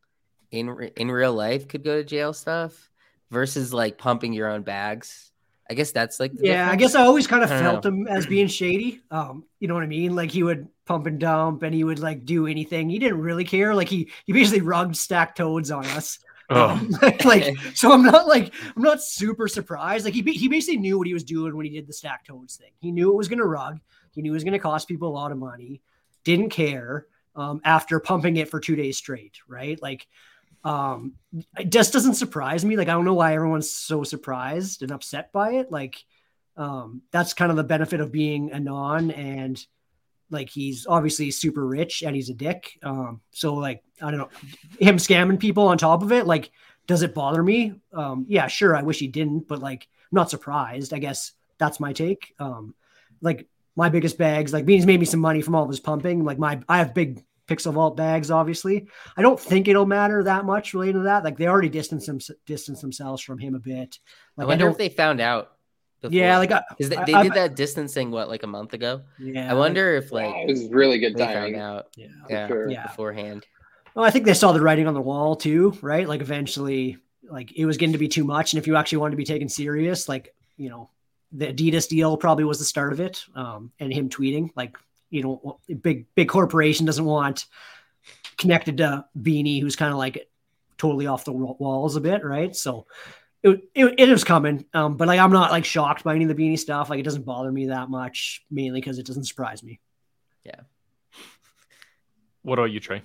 [0.52, 2.90] in in real life could go to jail stuff
[3.30, 5.31] versus like pumping your own bags.
[5.72, 7.86] I guess that's like the Yeah, I guess I always kind of I don't felt
[7.86, 9.02] him as being shady.
[9.10, 10.16] Um, you know what I mean?
[10.16, 12.90] Like he would pump and dump, and he would like do anything.
[12.90, 13.74] He didn't really care.
[13.74, 16.20] Like he he basically rugged Stacked Toadz on us.
[16.54, 16.90] Oh, Um,
[17.24, 20.04] like so, I'm not like I'm not super surprised.
[20.04, 22.58] Like he he basically knew what he was doing when he did the Stacked Toadz
[22.58, 22.72] thing.
[22.82, 23.80] He knew it was going to rug.
[24.12, 25.82] He knew it was going to cost people a lot of money.
[26.26, 27.06] Didn't care.
[27.38, 29.82] Um, after pumping it for two days straight, right?
[29.82, 30.08] Like,
[30.64, 31.14] um,
[31.58, 32.78] it just doesn't surprise me.
[32.78, 35.72] Like, I don't know why everyone's so surprised and upset by it.
[35.72, 36.04] Like,
[36.58, 39.64] um, that's kind of the benefit of being a non and
[40.30, 42.80] like he's obviously super rich and he's a dick.
[42.82, 44.30] Um, so like I don't know
[44.80, 46.26] him scamming people on top of it.
[46.26, 46.52] Like,
[46.88, 47.74] does it bother me?
[47.94, 48.76] Um, yeah, sure.
[48.76, 50.94] I wish he didn't, but like I'm not surprised.
[50.94, 52.34] I guess that's my take.
[52.40, 52.74] Um,
[53.22, 56.24] like my biggest bags, like Beans made me some money from all of his pumping.
[56.24, 58.88] Like my I have big PixelVault bags, obviously.
[59.18, 61.24] I don't think it'll matter that much related to that.
[61.24, 64.00] Like they already distanced them distance themselves from him a bit.
[64.38, 65.52] I Like wonder don't- if they found out.
[66.10, 68.74] yeah, like I, because they, I- they I- did that distancing what like a month
[68.74, 69.02] ago.
[69.20, 69.52] yeah.
[69.52, 71.88] I wonder if Yeah, like it was really good they found out.
[71.96, 72.08] Yeah.
[72.30, 72.70] Yeah, sure.
[72.70, 72.88] Yeah.
[72.88, 73.46] beforehand.
[73.96, 76.08] Well, I think they saw the writing on the wall too, right?
[76.08, 76.98] Like eventually,
[77.30, 79.26] like it was getting to be too much, and if you actually wanted to be
[79.26, 80.90] taken serious, like you know,
[81.34, 84.78] the Adidas deal probably was the start of it, um, and him tweeting, like
[85.12, 87.46] you know, big big corporation doesn't want
[88.38, 90.28] connected to Beanie, who's kind of like
[90.80, 92.56] totally off the walls a bit, right?
[92.56, 92.88] So.
[93.44, 96.30] It, it, it was coming, um, but like I'm not like shocked by any of
[96.30, 96.92] the beanie stuff.
[96.92, 99.80] Like it doesn't bother me that much, mainly because it doesn't surprise me.
[100.44, 100.60] Yeah.
[102.44, 103.02] What about you, Trey?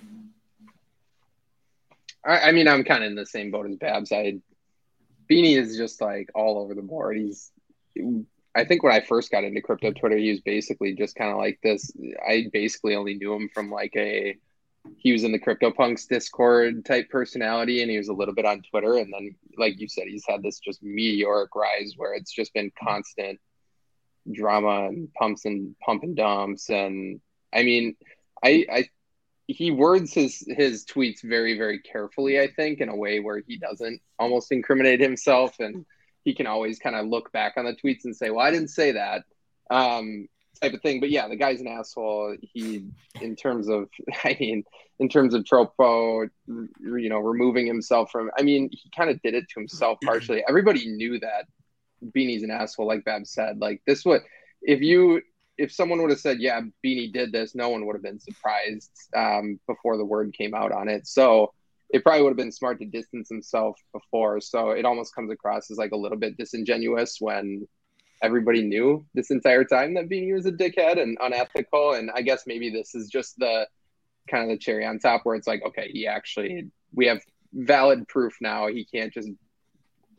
[2.23, 4.11] I, I mean, I'm kind of in the same boat as Babs.
[4.11, 4.37] I
[5.27, 7.17] Beanie is just like all over the board.
[7.17, 7.51] He's,
[8.57, 11.37] I think when I first got into crypto Twitter, he was basically just kind of
[11.37, 11.91] like this.
[12.27, 14.35] I basically only knew him from like a,
[14.97, 18.63] he was in the CryptoPunks Discord type personality, and he was a little bit on
[18.63, 18.95] Twitter.
[18.95, 22.71] And then, like you said, he's had this just meteoric rise where it's just been
[22.83, 23.39] constant
[24.31, 26.69] drama and pumps and pump and dumps.
[26.71, 27.21] And
[27.53, 27.95] I mean,
[28.43, 28.89] I, I
[29.47, 33.57] he words his his tweets very very carefully i think in a way where he
[33.57, 35.85] doesn't almost incriminate himself and
[36.27, 38.67] he can always kind of look back on the tweets and say well i didn't
[38.67, 39.23] say that
[39.71, 40.27] um
[40.61, 40.99] type of thing.
[40.99, 42.35] But yeah the guy's an asshole.
[42.41, 42.83] He
[43.21, 43.87] in terms of
[44.23, 44.63] i mean
[44.99, 49.35] in terms of tropo you know removing himself from i mean he kind of did
[49.35, 50.43] it to himself partially.
[50.49, 51.45] Everybody knew that
[52.13, 53.59] beanie's an asshole like bab said.
[53.59, 54.23] Like this what
[54.61, 55.21] if you
[55.57, 58.91] if someone would have said, "Yeah, Beanie did this," no one would have been surprised
[59.15, 61.07] um, before the word came out on it.
[61.07, 61.51] So
[61.89, 64.41] it probably would have been smart to distance himself before.
[64.41, 67.67] So it almost comes across as like a little bit disingenuous when
[68.21, 71.93] everybody knew this entire time that Beanie was a dickhead and unethical.
[71.93, 73.67] And I guess maybe this is just the
[74.29, 77.21] kind of the cherry on top where it's like, okay, he actually we have
[77.53, 78.67] valid proof now.
[78.67, 79.29] He can't just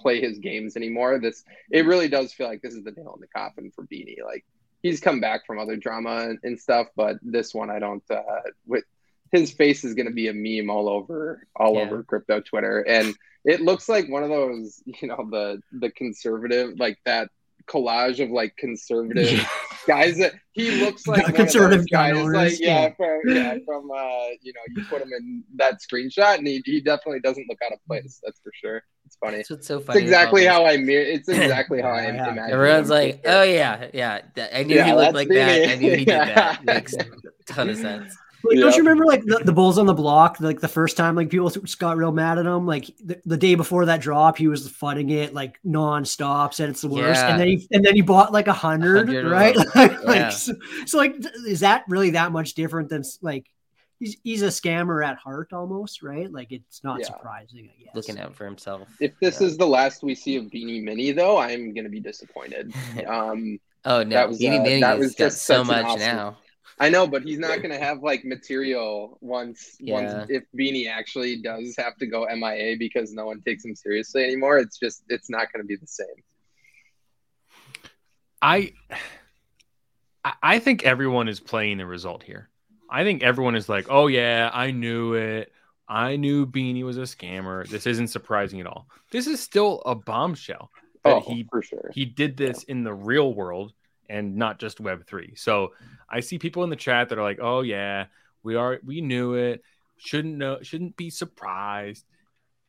[0.01, 1.19] play his games anymore.
[1.19, 4.25] This it really does feel like this is the nail in the coffin for Beanie.
[4.25, 4.47] Like
[4.83, 8.05] he's come back from other drama and, and stuff, but this one I don't.
[8.11, 8.23] Uh,
[8.67, 8.85] with
[9.33, 11.83] his face is going to be a meme all over all Yeah.
[11.83, 13.15] over crypto Twitter, and
[13.45, 17.29] it looks like one of those you know the the conservative like that
[17.67, 19.47] collage of like conservative
[19.87, 22.91] guys that he looks like Conservative guys owners, like yeah yeah.
[22.95, 26.81] from, yeah from uh you know you put him in that screenshot and he, he
[26.81, 29.87] definitely doesn't look out of place that's for sure it's funny That's what's so it's
[29.87, 30.01] funny.
[30.01, 32.33] exactly how I mir- It's exactly how I Yeah, yeah.
[32.33, 32.55] imagine.
[32.55, 34.21] Everyone's like, oh yeah, yeah.
[34.53, 35.69] I knew he looked like that.
[35.71, 36.65] I knew he did that.
[36.67, 37.05] Makes a
[37.47, 38.15] ton of sense.
[38.45, 40.39] Like, Don't you remember like the, the Bulls on the block?
[40.41, 42.67] Like the first time, like people got real mad at him.
[42.67, 46.55] Like the, the day before that drop, he was fighting it like nonstop.
[46.55, 47.31] Said it's the worst, Yeah.
[47.31, 49.57] and then he and then he bought like a hundred, right?
[49.57, 49.65] them.
[49.75, 50.29] like, like, Yeah.
[50.31, 50.53] so,
[50.87, 53.51] so like, is that really that much different than like
[53.99, 56.31] he's he's a scammer at heart almost, right?
[56.31, 57.07] Like it's not Yeah.
[57.07, 57.95] surprising, I guess.
[57.97, 58.87] Looking out for himself.
[59.01, 59.49] If this Yeah.
[59.49, 62.73] is the last we see of Beanie Mini, though, I'm gonna be disappointed.
[63.09, 65.85] Um, oh no, that was, Beanie uh, Mini that has was got just so much
[65.85, 66.37] awesome- now.
[66.81, 69.95] I know, but he's not gonna have like material once Yeah.
[69.95, 74.23] once if Beanie actually does have to go MIA because no one takes him seriously
[74.25, 74.59] anymore.
[74.59, 76.07] It's just it's not gonna be the same.
[78.41, 78.73] I
[80.25, 82.51] I- I think everyone is playing the result here.
[82.91, 85.53] I think everyone is like, "Oh yeah, I knew it.
[85.89, 87.67] I knew Beanie was a scammer.
[87.69, 88.89] This isn't surprising at all.
[89.11, 90.71] This is still a bombshell
[91.05, 91.91] that Oh, he for sure.
[91.95, 93.73] he did this in the real world
[94.09, 95.73] and not just web 3 so
[96.09, 98.07] i see people in the chat that are like oh yeah
[98.43, 99.63] we are we knew it.
[99.99, 102.05] Shouldn't know shouldn't be surprised.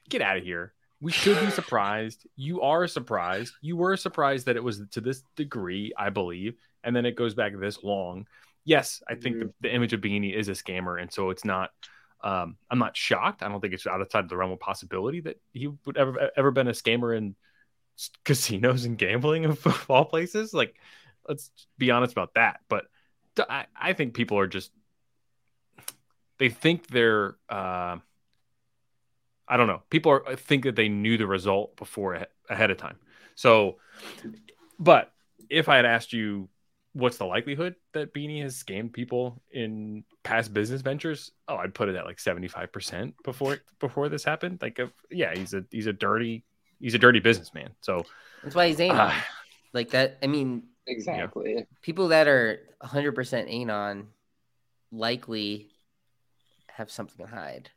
[0.09, 0.73] Get out of here.
[1.01, 2.27] We should be surprised.
[2.35, 3.53] You are surprised.
[3.61, 7.33] You were surprised that it was to this degree i believe and then it goes
[7.35, 8.27] back this long.
[8.65, 11.71] Yes i think the, the image of beanie is a scammer and so it's not
[12.21, 13.43] um, i'm not shocked.
[13.43, 16.67] I don't think it's outside the realm of possibility that he would ever ever been
[16.67, 17.35] a scammer in
[18.25, 20.53] casinos and gambling of all places.
[20.53, 20.75] Like,
[21.29, 22.59] let's be honest about that.
[22.67, 22.85] But
[23.47, 24.71] I think people are just
[26.39, 27.97] they think they're uh,
[29.47, 29.83] I don't know.
[29.89, 32.97] People are think that they knew the result before ahead of time.
[33.35, 33.77] So,
[34.77, 35.13] but
[35.49, 36.49] if I had asked you
[36.93, 41.87] what's the likelihood that Beanie has scammed people in past business ventures, oh, I'd put
[41.87, 44.59] it at like seventy five percent before before this happened.
[44.61, 46.43] Like, if, yeah, he's a he's a dirty
[46.79, 47.69] he's a dirty businessman.
[47.81, 48.05] So
[48.43, 48.97] That's why he's anon.
[48.99, 49.27] Ah.
[49.73, 50.17] like that.
[50.23, 51.65] I mean, Exactly.
[51.81, 54.07] people that are 100% anon
[54.91, 55.69] likely
[56.67, 57.69] have something to hide,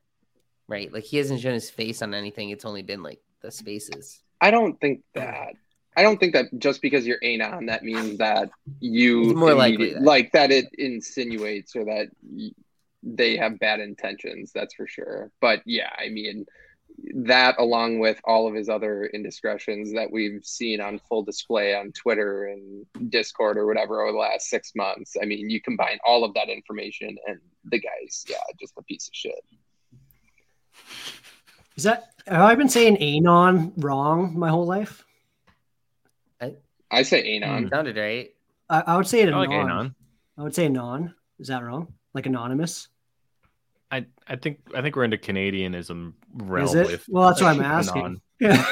[0.68, 0.92] right?
[0.92, 2.51] Like he hasn't shown his face on anything.
[2.51, 4.22] It's only been like the spaces.
[4.40, 5.55] I don't think that.
[5.94, 8.48] I don't think that just because you're anon, that means that
[8.81, 10.03] you It's more likely that.
[10.03, 12.51] like that it insinuates or that y-
[13.03, 14.53] they have bad intentions.
[14.55, 15.31] That's for sure.
[15.40, 16.46] But yeah, I mean
[17.14, 21.92] that along with all of his other indiscretions that we've seen on full display on
[21.92, 25.16] Twitter and Discord or whatever over the last six months.
[25.20, 29.09] I mean, you combine all of that information, and the guy's yeah, just a piece
[29.09, 29.44] of shit.
[31.76, 35.05] Is that have I been saying anon wrong my whole life?
[36.40, 36.55] I
[36.90, 37.68] I say anon.
[37.70, 38.31] Sounded right.
[38.68, 39.70] I, I would say it I like anon.
[39.70, 39.94] Anon.
[40.38, 41.14] I would say anon.
[41.38, 41.92] Is that wrong?
[42.14, 42.88] Like anonymous?
[43.92, 46.87] I, I think I think we're into Canadianism realm Is it?
[46.87, 48.02] with Well, that's what I'm asking.
[48.02, 48.20] Anon.
[48.42, 48.66] Yeah.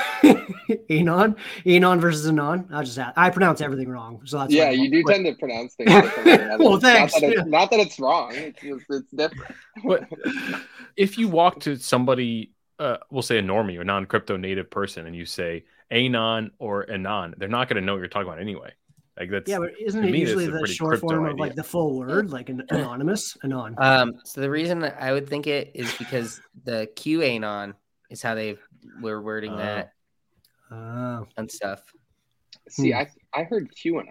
[0.90, 2.68] anon, anon versus anon.
[2.72, 5.92] I just I pronounce everything wrong, so that's yeah, you do tend to pronounce things
[5.92, 6.56] differently.
[6.59, 7.44] Well, thanks, Not that, it's, yeah.
[7.44, 8.33] not that it's wrong.
[8.35, 9.54] It's just it's different.
[9.85, 10.09] But
[10.96, 15.06] if you walk to somebody, uh, we'll say a normie or non crypto native person,
[15.06, 18.40] and you say anon or anon, they're not going to know what you're talking about
[18.40, 18.72] anyway.
[19.20, 21.40] Like that's Yeah, but isn't it me, usually the short form of idea.
[21.40, 23.74] like the full word, like an anonymous, anon?
[23.78, 27.74] Um, so the reason that I would think it is because the QAnon
[28.09, 28.56] is how they
[29.02, 29.56] were wording Oh.
[29.59, 29.92] that
[30.72, 31.26] Oh.
[31.37, 31.83] and stuff.
[32.68, 32.98] See, Hmm.
[32.98, 34.06] I I heard QAnon.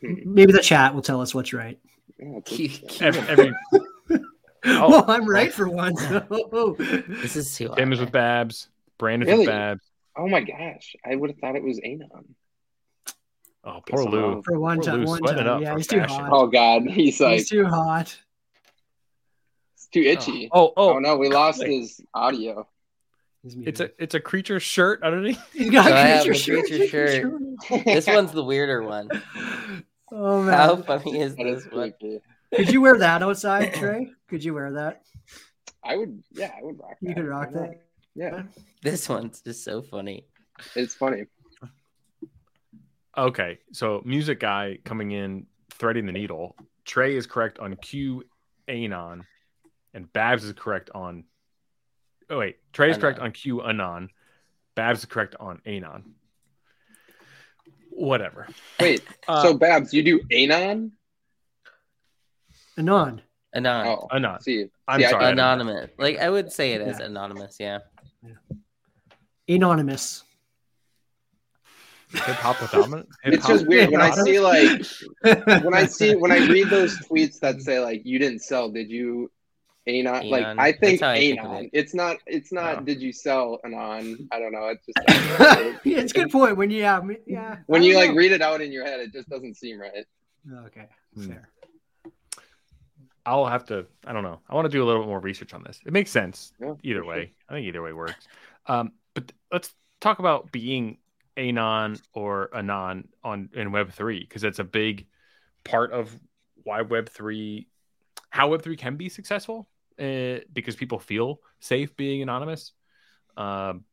[0.00, 0.14] Hmm.
[0.24, 1.78] maybe the chat will tell us what's right.
[2.18, 2.70] Yeah, it's Q,
[3.06, 3.52] every, every
[4.10, 4.18] Oh.
[4.88, 6.00] well, I'm right for once.
[6.78, 8.06] this is too Tim is hard.
[8.06, 9.40] with Babs, Brandon Really?
[9.40, 9.82] with Babs.
[10.16, 12.34] Oh my gosh, I would have thought it was anon.
[13.64, 14.42] Oh, poor Lou.
[14.42, 15.46] for one Poor time, Lou's one time.
[15.46, 16.28] up Yeah, for he's too hot.
[16.32, 18.16] Oh God, he's like he's too hot.
[19.74, 20.48] it's too itchy.
[20.52, 21.70] Oh, Oh, oh, no, we lost click.
[21.70, 22.66] his audio.
[23.42, 25.40] It's a it's a creature shirt underneath.
[25.54, 26.88] He's got So I a have creature a creature
[27.70, 27.84] shirt.
[27.86, 29.08] This one's the weirder one.
[30.12, 31.92] Oh man, How funny is That is this one?
[32.52, 34.10] could you wear that outside, Trey?
[34.28, 35.02] Could you wear that?
[35.84, 36.96] I would, yeah, I would rock.
[37.00, 37.14] You that.
[37.14, 37.82] could rock that.
[38.16, 38.42] Yeah,
[38.82, 40.24] This one's just so funny.
[40.74, 41.26] it's funny.
[43.20, 46.56] Okay, so music guy coming in, threading the needle.
[46.86, 48.24] Trey is correct on Q
[48.66, 49.26] anon,
[49.92, 51.24] and Babs is correct on.
[52.30, 54.08] Oh wait, Trey is correct on Q anon.
[54.74, 56.14] Babs is correct on anon.
[57.90, 58.48] Whatever.
[58.80, 60.92] Wait, Uh, so Babs, you do anon?
[62.78, 63.20] Anon.
[63.54, 63.86] Anon.
[63.86, 64.40] Oh, anon.
[64.40, 65.24] see, I'm see, sorry.
[65.24, 65.90] thought- Anonymous.
[65.98, 67.06] Like I would say it as Yeah.
[67.06, 67.80] anonymous, yeah.
[69.46, 70.24] Anonymous.
[72.12, 73.08] Hip hop with dominant.
[73.24, 74.82] It's just weird when I see like
[75.62, 78.90] when I see when I read those tweets that say like you didn't sell, did
[78.90, 79.30] you
[79.86, 80.28] anon?
[80.28, 80.58] Like Anon.
[80.58, 81.64] I think That's how I think anon.
[81.64, 81.70] it.
[81.72, 82.16] it's not.
[82.26, 82.78] It's not.
[82.78, 82.80] Oh.
[82.82, 84.28] Did you sell anon?
[84.32, 84.66] I don't know.
[84.74, 84.98] It's just
[85.84, 86.56] yeah, it's a good point.
[86.56, 87.58] When you yeah, me- yeah.
[87.66, 90.04] when you don't like read it out in your head, it just doesn't seem right.
[90.66, 91.28] Okay, Hmm.
[91.28, 91.48] fair.
[93.26, 93.86] I'll have to.
[94.06, 94.40] I don't know.
[94.48, 95.78] I want to do a little bit more research on this.
[95.86, 97.12] It makes sense Yeah, either for sure.
[97.14, 97.32] way.
[97.48, 98.26] I think either way works.
[98.66, 100.98] Um, but let's talk about being
[101.40, 105.06] anon or anon on in Web three because it's a big
[105.64, 106.14] part of
[106.62, 107.68] why Web three,
[108.28, 109.68] how Web three can be successful.
[109.98, 112.72] Uh, because people feel safe being anonymous,
[113.36, 113.84] um,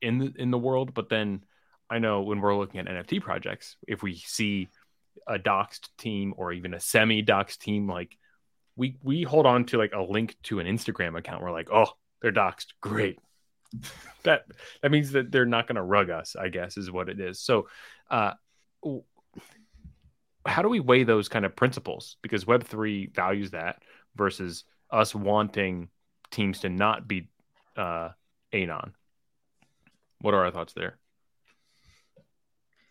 [0.00, 0.94] in the in the world.
[0.94, 1.44] But then
[1.90, 4.68] I know when we're looking at NFT projects, if we see
[5.26, 8.16] a doxed team or even a semi doxed team, like
[8.76, 11.42] we we hold on to like a link to an Instagram account.
[11.42, 11.90] We're like, oh,
[12.22, 12.68] they're doxed.
[12.80, 13.18] Great.
[14.24, 14.46] that
[14.82, 16.36] that means that they're not going to rug us.
[16.36, 17.40] I guess is what it is.
[17.40, 17.68] So,
[18.10, 18.32] uh,
[20.46, 22.16] how do we weigh those kind of principles?
[22.22, 23.82] Because Web three values that
[24.16, 25.88] versus us wanting
[26.30, 27.28] teams to not be
[27.76, 28.10] uh,
[28.52, 28.94] Anon.
[30.20, 30.98] What are our thoughts there?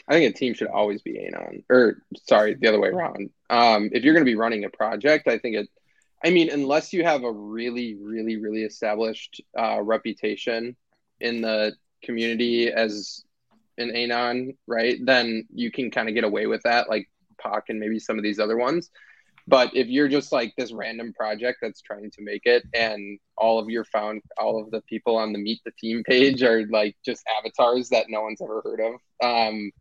[0.08, 3.30] I think a team should always be Anon, or sorry, the other way around.
[3.52, 5.70] Um, if you're going to be running a project, I think it.
[6.24, 10.76] I mean, unless you have a really, really, really established uh, reputation
[11.20, 13.24] in the community as
[13.78, 14.98] an Anon, right?
[15.02, 17.10] Then you can kind of get away with that, like
[17.42, 18.90] Puck and maybe some of these other ones.
[19.48, 23.58] But if you're just like this random project that's trying to make it, and all
[23.58, 26.96] of your found all of the people on the Meet the Team page are like
[27.04, 28.94] just avatars that no one's ever heard of,
[29.26, 29.72] um,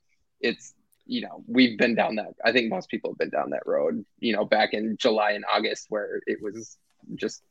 [0.41, 0.75] it's
[1.09, 2.35] you know we've been down that.
[2.45, 4.05] I think most people have been down that road.
[4.21, 6.77] You know, back in July and August, where it was
[7.17, 7.43] just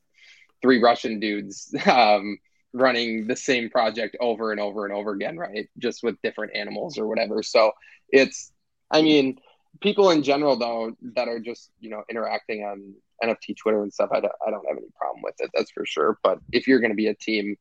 [0.62, 2.38] three Russian dudes um,
[2.74, 5.68] running the same project over and over and over again, right?
[5.78, 7.44] Just with different animals or whatever.
[7.44, 7.72] So
[8.10, 8.52] it's,
[8.92, 9.40] I mean
[9.82, 12.94] people in general though that are just you know interacting on
[13.24, 15.86] nft twitter and stuff i don't, I don't have any problem with it that's for
[15.86, 17.56] sure but if you're going to be a team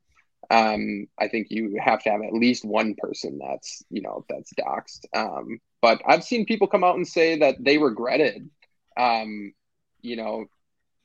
[0.50, 4.52] um, i think you have to have at least one person that's you know that's
[4.54, 8.48] doxxed um, but i've seen people come out and say that they regretted
[8.96, 9.52] um,
[10.00, 10.46] you know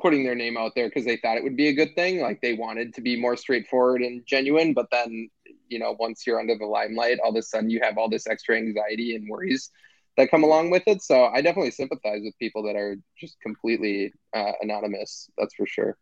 [0.01, 2.41] putting their name out there because they thought it would be a good thing like
[2.41, 5.29] they wanted to be more straightforward and genuine but then
[5.67, 8.27] you know once you're under the limelight all of a sudden you have all this
[8.27, 9.69] extra anxiety and worries
[10.17, 11.01] that come along with it.
[11.01, 15.29] So I definitely sympathize with people that are just completely uh, anonymous.
[15.37, 15.97] That's for sure.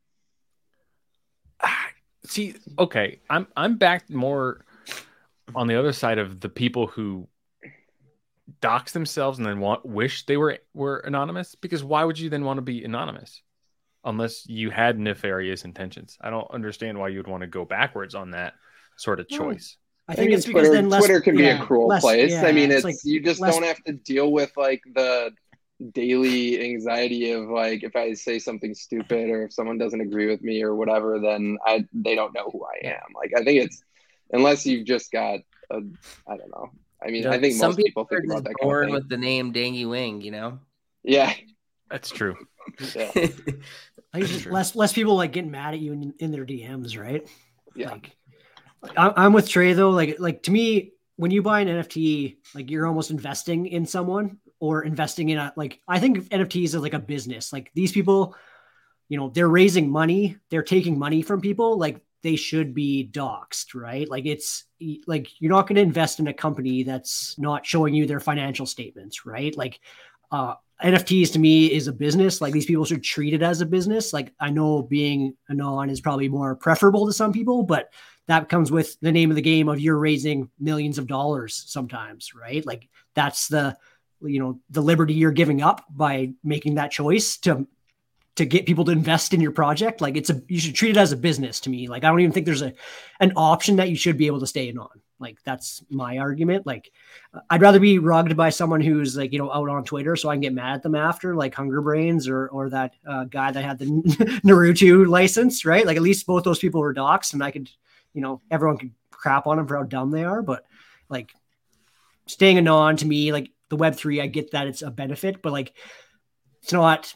[2.26, 4.65] See, okay, I'm I'm back more
[5.55, 7.28] on the other side of the people who
[8.62, 12.43] dox themselves and then want wish they were were anonymous because why would you then
[12.43, 13.41] want to be anonymous
[14.04, 16.18] unless you had nefarious intentions?
[16.22, 18.54] I don't understand why you'd want to go backwards on that
[18.97, 19.78] sort of choice.
[20.08, 22.02] I think mean, it's because Twitter, then less, Twitter can yeah, be a cruel less,
[22.02, 22.32] place.
[22.32, 25.32] Yeah, I mean, it's, like you just less, don't have to deal with like the
[25.93, 30.41] daily anxiety of like if I say something stupid or if someone doesn't agree with
[30.41, 33.14] me or whatever, then I they don't know who I am.
[33.16, 33.84] Like I think it's
[34.32, 35.39] unless you've just got
[35.70, 35.82] a
[36.28, 36.72] I don't know.
[37.02, 38.56] I mean, You know, I think some most people think are about just that kind
[38.62, 38.93] of born thing.
[38.93, 40.60] with the name Dangy Wing, you know.
[41.04, 41.34] Yeah,
[41.89, 42.36] That's true.
[42.95, 43.12] yeah,
[44.14, 44.52] I think True.
[44.52, 47.28] less less people like getting mad at you in, in their DMs, right?
[47.76, 47.91] yeah.
[47.91, 48.12] Like,
[48.97, 49.89] I- I'm with Trey though.
[49.91, 54.38] Like, like to me, when you buy an NFT, like you're almost investing in someone
[54.60, 55.80] or investing in a like.
[55.88, 57.52] I think NFTs are like a business.
[57.54, 58.36] Like these people,
[59.10, 61.78] you know, they're raising money, they're taking money from people.
[61.78, 64.09] Like they should be doxxed, right?
[64.09, 64.65] Like it's
[65.07, 68.65] like you're not going to invest in a company that's not showing you their financial
[68.65, 69.55] statements, right?
[69.55, 69.80] Like,
[70.32, 72.39] uh, NFTs to me is a business.
[72.39, 74.13] Like these people should treat it as a business.
[74.13, 77.91] Like I know being a non is probably more preferable to some people, but
[78.28, 82.34] that comes with the name of the game of you're raising millions of dollars sometimes,
[82.34, 82.65] right?
[82.65, 83.76] Like that's the
[84.22, 87.67] you know the liberty you're giving up by making that choice to
[88.40, 90.00] to get people to invest in your project.
[90.00, 91.90] Like it's a you should treat it as a business to me.
[91.90, 92.74] Like I don't even think there's a
[93.20, 95.02] an option that you should be able to stay in on.
[95.20, 96.66] Like that's my argument.
[96.66, 96.90] Like
[97.50, 100.36] I'd rather be rugged by someone who's like you know out on Twitter, so I
[100.36, 103.64] can get mad at them after, like Hunger Brains or or that uh, guy that
[103.64, 103.86] had the
[104.46, 105.86] Naruto license, right?
[105.86, 107.70] Like at least both those people were docs, and I could,
[108.14, 110.64] you know, everyone could crap on them for how dumb they are, but
[111.10, 111.34] like
[112.26, 115.52] staying anon to me, like the Web three, I get that it's a benefit, but
[115.52, 115.74] like
[116.64, 117.14] it's not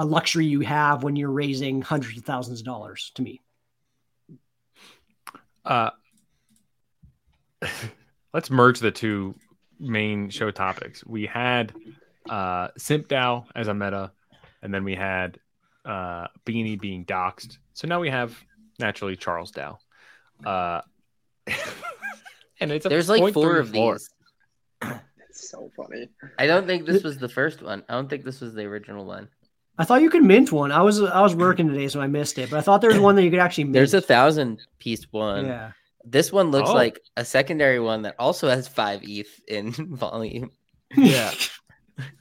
[0.00, 3.12] a luxury you have when you're raising hundreds of thousands of dollars.
[3.16, 3.40] To me,
[5.62, 5.90] Uh,
[8.32, 9.34] let's merge the two
[9.78, 11.04] main show topics.
[11.04, 11.74] We had
[12.30, 14.10] uh, Simp DAO as a meta,
[14.62, 15.38] and then we had
[15.84, 17.58] uh, Beanie being doxxed.
[17.74, 18.34] So now we have
[18.78, 19.76] naturally Charles DAO.
[20.42, 20.80] Uh,
[22.58, 23.98] and it's a There's like four of floor.
[23.98, 24.10] these.
[25.28, 26.08] It's so funny.
[26.38, 27.84] I don't think this was the first one.
[27.86, 29.28] I don't think this was the original one.
[29.80, 30.70] I thought you could mint one.
[30.72, 32.98] I was I was working today, so I missed it, but I thought there was
[33.00, 33.72] one that you could actually mint.
[33.74, 35.46] There's a thousand piece one.
[35.46, 35.72] yeah.
[36.04, 36.74] This one looks Oh.
[36.74, 40.50] like a secondary one that also has five ETH in volume.
[40.96, 41.32] Yeah.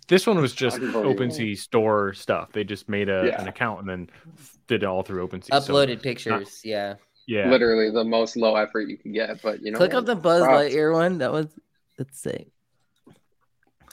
[0.10, 1.14] This one was just Unbelievable.
[1.14, 2.52] OpenSea store stuff.
[2.52, 3.42] They just made a, Yeah.
[3.42, 4.10] an account and then
[4.68, 5.62] did it all through OpenSea.
[5.62, 6.62] So, Uploaded pictures.
[6.66, 6.96] yeah.
[7.28, 7.50] yeah.
[7.50, 10.42] Literally the most low effort you can get, but you know, Click on the Buzz
[10.44, 10.74] props.
[10.74, 11.20] Lightyear one.
[11.20, 11.48] That was
[12.00, 12.48] let's see.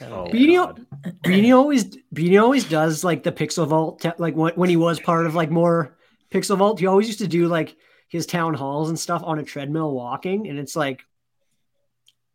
[0.03, 0.28] Oh.
[0.30, 0.86] Beanie,
[1.24, 5.26] Beanie always Beanie always does like the PixelVault te- like when, when he was part
[5.26, 5.97] of like more
[6.30, 6.78] PixelVault.
[6.78, 7.76] He always used to do like
[8.09, 11.05] his town halls and stuff on a treadmill walking, and it's like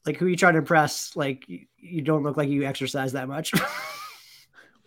[0.06, 1.16] like who you trying to impress?
[1.16, 3.54] Like you, you don't look like you exercise that much.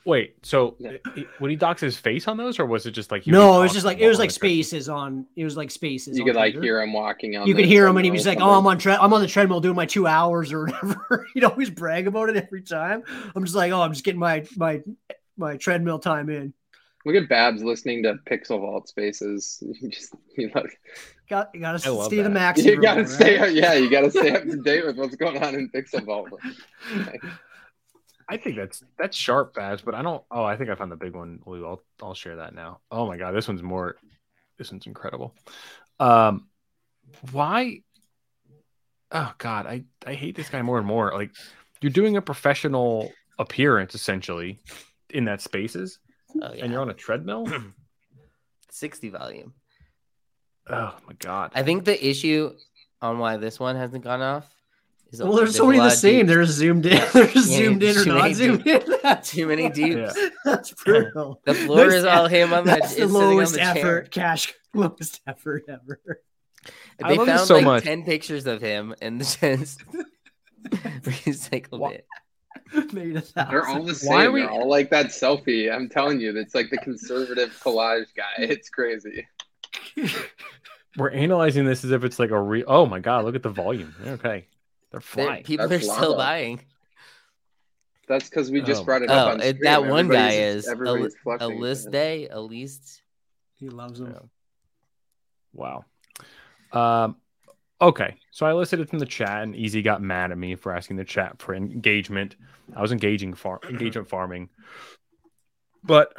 [0.07, 0.93] Wait, so Yeah.
[1.17, 3.53] i- would he dox his face on those, or was it just like he no,
[3.53, 5.27] would it was just like it was like on the spaces on.
[5.35, 6.17] It was like spaces.
[6.19, 7.47] You on could like hear him walking on.
[7.47, 9.23] You could hear him, and he treadmill was like, "Oh, I'm on tre- I'm on
[9.23, 13.03] the treadmill doing my two hours or whatever." He'd always brag about it every time.
[13.35, 14.83] I'm just like, "Oh, I'm just getting my my
[15.39, 16.53] my treadmill time in."
[17.07, 19.63] Look at Babs listening to PixelVault spaces.
[19.81, 20.69] You just you look,
[21.31, 22.63] Got, you gotta I love stay the max.
[22.63, 25.71] you gotta stay yeah, you gotta stay up to date with what's going on in
[25.71, 26.29] PixelVault.
[28.29, 30.23] I think that's that's sharp, Babs, but I don't.
[30.31, 31.41] Oh, I think I found the big one.
[31.47, 31.67] Lou.
[31.67, 32.81] I'll I'll share that now.
[32.91, 33.97] Oh my god, this one's more.
[34.59, 35.35] This one's incredible.
[36.01, 36.49] Um,
[37.33, 37.83] why?
[39.13, 41.13] Oh god, I I hate this guy more and more.
[41.13, 41.31] Like,
[41.81, 44.61] you're doing a professional appearance essentially
[45.11, 45.99] in that spaces,
[46.41, 47.47] Oh yeah, and you're on a treadmill.
[48.71, 49.55] 60 volume.
[50.69, 51.53] oh my god.
[51.55, 52.55] I think the issue
[53.01, 54.49] on why this one hasn't gone off
[55.21, 56.27] is Well, there's so a many the same.
[56.27, 56.29] dupes.
[56.35, 57.03] They're zoomed in.
[57.13, 58.83] They're zoomed in or too not many zoomed in.
[59.03, 60.15] That's too many dupes.
[60.19, 60.29] Yeah.
[60.45, 61.41] That's brutal.
[61.45, 63.59] The floor There's is all him on the, That's is the sitting on lowest the
[63.59, 63.77] chair.
[63.77, 66.01] effort, cash lowest effort ever.
[67.03, 67.85] I love this found so like much.
[67.85, 69.41] 10 pictures of him and just
[70.71, 72.07] recycled Wha- it.
[72.93, 73.87] Made a They're all thousand.
[73.87, 74.33] the Why are same.
[74.33, 75.73] we- They're all like that selfie.
[75.73, 78.33] I'm telling you, it's like the conservative collage guy.
[78.39, 79.27] It's crazy.
[80.97, 82.65] We're analyzing this as if it's like a real.
[82.69, 83.95] Oh my god, look at the volume.
[84.07, 84.47] Okay,
[84.95, 85.45] they're They're- flying.
[85.45, 86.17] people That's are still lava.
[86.23, 86.61] buying.
[88.07, 88.85] That's because we just Oh.
[88.85, 91.61] brought it Oh, up on it- that one guy is a, everybody's a flushing.
[91.61, 93.03] list day, a least.
[93.55, 94.13] He loves them.
[94.13, 94.21] Yeah.
[95.53, 95.85] Wow.
[96.73, 97.17] Um,
[97.81, 100.73] okay, so I listed it in the chat, and Easy got mad at me for
[100.73, 102.37] asking the chat for engagement.
[102.77, 104.49] I was engaging far engagement farming,
[105.83, 106.13] but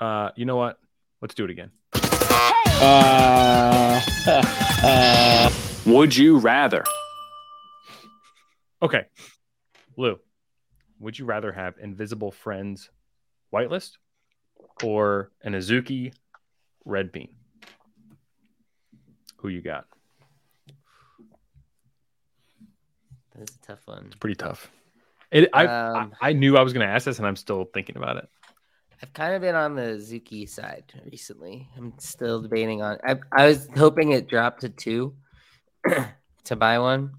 [0.00, 0.78] uh, you know what?
[1.20, 1.70] Let's do it again.
[5.86, 6.84] Would you rather?
[8.82, 9.04] Okay,
[9.96, 10.18] Lou,
[10.98, 12.90] would you rather have Invisible Friends
[13.52, 13.92] whitelist
[14.82, 16.12] or an Azuki
[16.84, 17.28] red bean?
[19.36, 19.86] Who you got?
[23.36, 24.06] That's a tough one.
[24.06, 24.68] It's Pretty tough.
[25.30, 27.64] It, I, Um, I I knew I was going to ask this, and I'm still
[27.72, 28.28] thinking about it.
[29.00, 31.68] I've kind of been on the Zuki side recently.
[31.76, 32.98] I'm still debating on.
[33.04, 35.14] I, I was hoping it dropped to two
[36.44, 37.12] to buy one.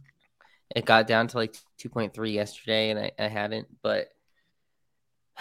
[0.76, 3.68] It got down to like 2.3 yesterday, and I, I hadn't.
[3.82, 4.10] But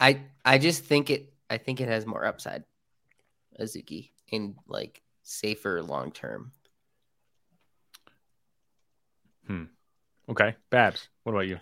[0.00, 1.32] I I just think it.
[1.48, 2.64] I think it has more upside.
[3.60, 6.52] Azuki in like safer long term.
[9.46, 9.64] Hmm.
[10.28, 11.58] Okay, Babs, what about you?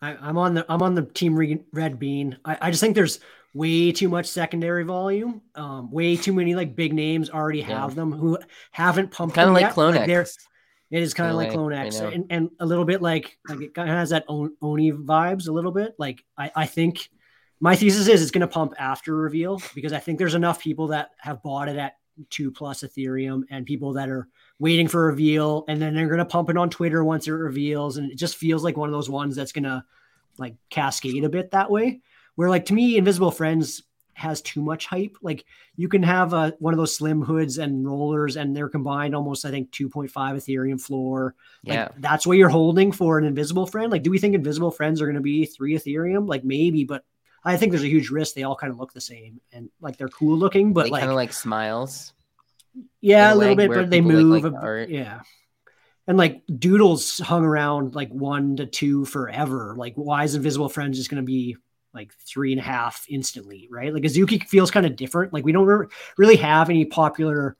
[0.00, 2.38] I, I'm on the I'm on the team re- red bean.
[2.44, 3.18] I, I just think there's
[3.52, 5.42] way too much secondary volume.
[5.54, 7.80] Um, way too many like big names already Yeah.
[7.80, 8.38] have them who
[8.70, 9.72] haven't pumped Kind of like yet.
[9.72, 10.36] Clone they're- X.
[10.90, 13.74] It is kind of like Clone X and, and a little bit like like it
[13.74, 15.94] kind of has that on, Oni vibes a little bit.
[15.98, 17.08] Like I, I think
[17.58, 20.88] my thesis is it's going to pump after reveal because I think there's enough people
[20.88, 21.96] that have bought it at
[22.30, 24.28] two plus Ethereum and people that are
[24.58, 27.96] waiting for reveal and then they're going to pump it on Twitter once it reveals
[27.96, 29.84] and it just feels like one of those ones that's going to
[30.38, 32.00] like cascade a bit that way.
[32.36, 33.82] Where like to me, Invisible Friends
[34.16, 35.14] has too much hype.
[35.20, 35.44] Like
[35.76, 39.44] you can have a, one of those slim hoods and rollers, and they're combined almost,
[39.44, 41.34] I think, 2.5 Ethereum floor.
[41.66, 41.88] Like, Yeah.
[41.98, 43.92] that's what you're holding for an Invisible Friend.
[43.92, 46.26] Like, do we think Invisible Friends are going to be three Ethereum?
[46.26, 47.04] Like maybe, but
[47.44, 48.34] I think there's a huge risk.
[48.34, 51.00] They all kind of look the same and like they're cool looking, but They like,
[51.00, 52.14] kind of like smiles.
[53.02, 54.44] yeah, a little bit, but they like- move.
[54.44, 55.20] like yeah.
[56.08, 59.74] And like Doodles hung around like one to two forever.
[59.76, 61.56] Like, why is Invisible Friends just going to be
[61.96, 63.68] like three and a half instantly?
[63.70, 63.92] Right.
[63.92, 65.32] Like, Azuki feels kind of different.
[65.32, 65.86] Like, we don't re-
[66.16, 67.56] really have any popular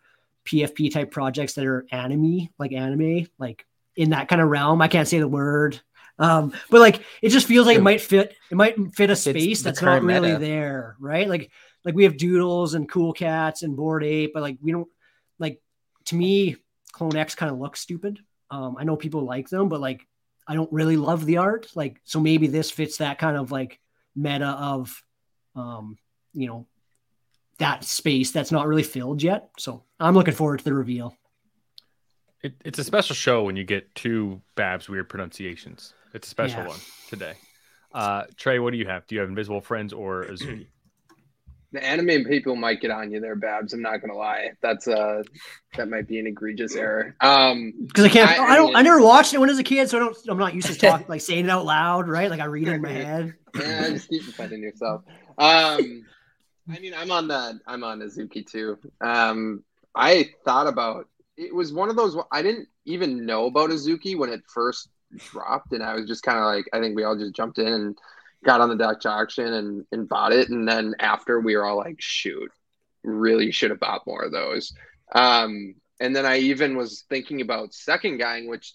[0.46, 3.66] PFP type projects that are anime, like anime, like
[3.96, 4.80] in that kind of realm.
[4.80, 5.80] I can't say the word.
[6.18, 9.60] Um, but like it just feels like it might fit, it might fit a space
[9.62, 10.38] that's not really meta.
[10.38, 11.28] there, right?
[11.28, 11.50] Like,
[11.84, 14.88] like we have Doodles and Cool Cats and Bored Ape, but like we don't
[15.38, 15.60] like
[16.06, 16.56] to me,
[16.92, 18.18] Clone X kind of looks stupid.
[18.50, 20.06] Um, I know people like them, but like
[20.48, 21.68] I don't really love the art.
[21.74, 23.78] Like, so maybe this fits that kind of like
[24.16, 25.02] meta of,
[25.54, 25.96] um,
[26.32, 26.66] you know,
[27.58, 29.50] that space that's not really filled yet.
[29.58, 31.16] So I'm looking forward to the reveal.
[32.42, 35.94] It, it's a special show when you get two Babs weird pronunciations.
[36.14, 36.68] It's a special Yeah.
[36.68, 37.34] one today.
[37.92, 39.06] Uh, Trey, what do you have?
[39.06, 40.66] Do you have Invisible Friends or Azuki?
[41.76, 43.74] The anime people might get on you there, Babs.
[43.74, 44.52] I'm not gonna lie.
[44.62, 45.22] That's uh
[45.76, 47.14] that might be an egregious error.
[47.20, 49.52] Um Because I can't, I- I, I don't, mean- I never watched it when I
[49.52, 51.66] was a kid, so I don't, I'm not used to talk like saying it out
[51.66, 52.30] loud, right?
[52.30, 53.34] Like I read it in my head.
[53.58, 55.02] yeah, just keep defending yourself.
[55.36, 56.06] Um
[56.70, 58.78] I mean I'm on that I'm on Azuki too.
[59.02, 59.62] Um
[59.94, 64.30] I thought about it was one of those I didn't even know about Azuki when
[64.30, 67.34] it first dropped and I was just kind of like I think we all just
[67.34, 67.98] jumped in and
[68.46, 71.76] got on the Dutch auction and, and bought it and then after we were all
[71.76, 72.50] like shoot
[73.04, 74.72] really should have bought more of those
[75.14, 78.72] um and then I even was thinking about second guying which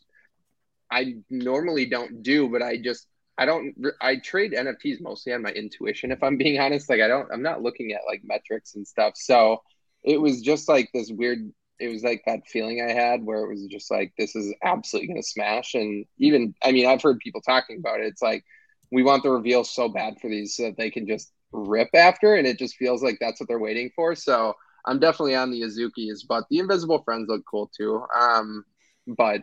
[0.91, 3.07] I normally don't do but I just
[3.37, 6.89] I don't I trade NFTs mostly on my intuition if I'm being honest.
[6.89, 9.13] Like I don't I'm not looking at like metrics and stuff.
[9.15, 9.63] So
[10.03, 13.49] it was just like this weird it was like that feeling I had where it
[13.49, 15.73] was just like this is absolutely gonna smash.
[15.73, 18.07] And even I mean I've heard people talking about it.
[18.07, 18.43] It's like
[18.91, 22.35] we want the reveal so bad for these so that they can just rip after
[22.35, 24.15] and it just feels like that's what they're waiting for.
[24.15, 24.53] So
[24.85, 28.03] I'm definitely on the Azuki's, but the invisible friends look cool too.
[28.19, 28.65] Um
[29.07, 29.41] but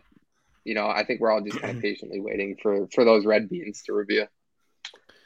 [0.65, 3.49] you know, I think we're all just kind of patiently waiting for for those red
[3.49, 4.27] beans to review,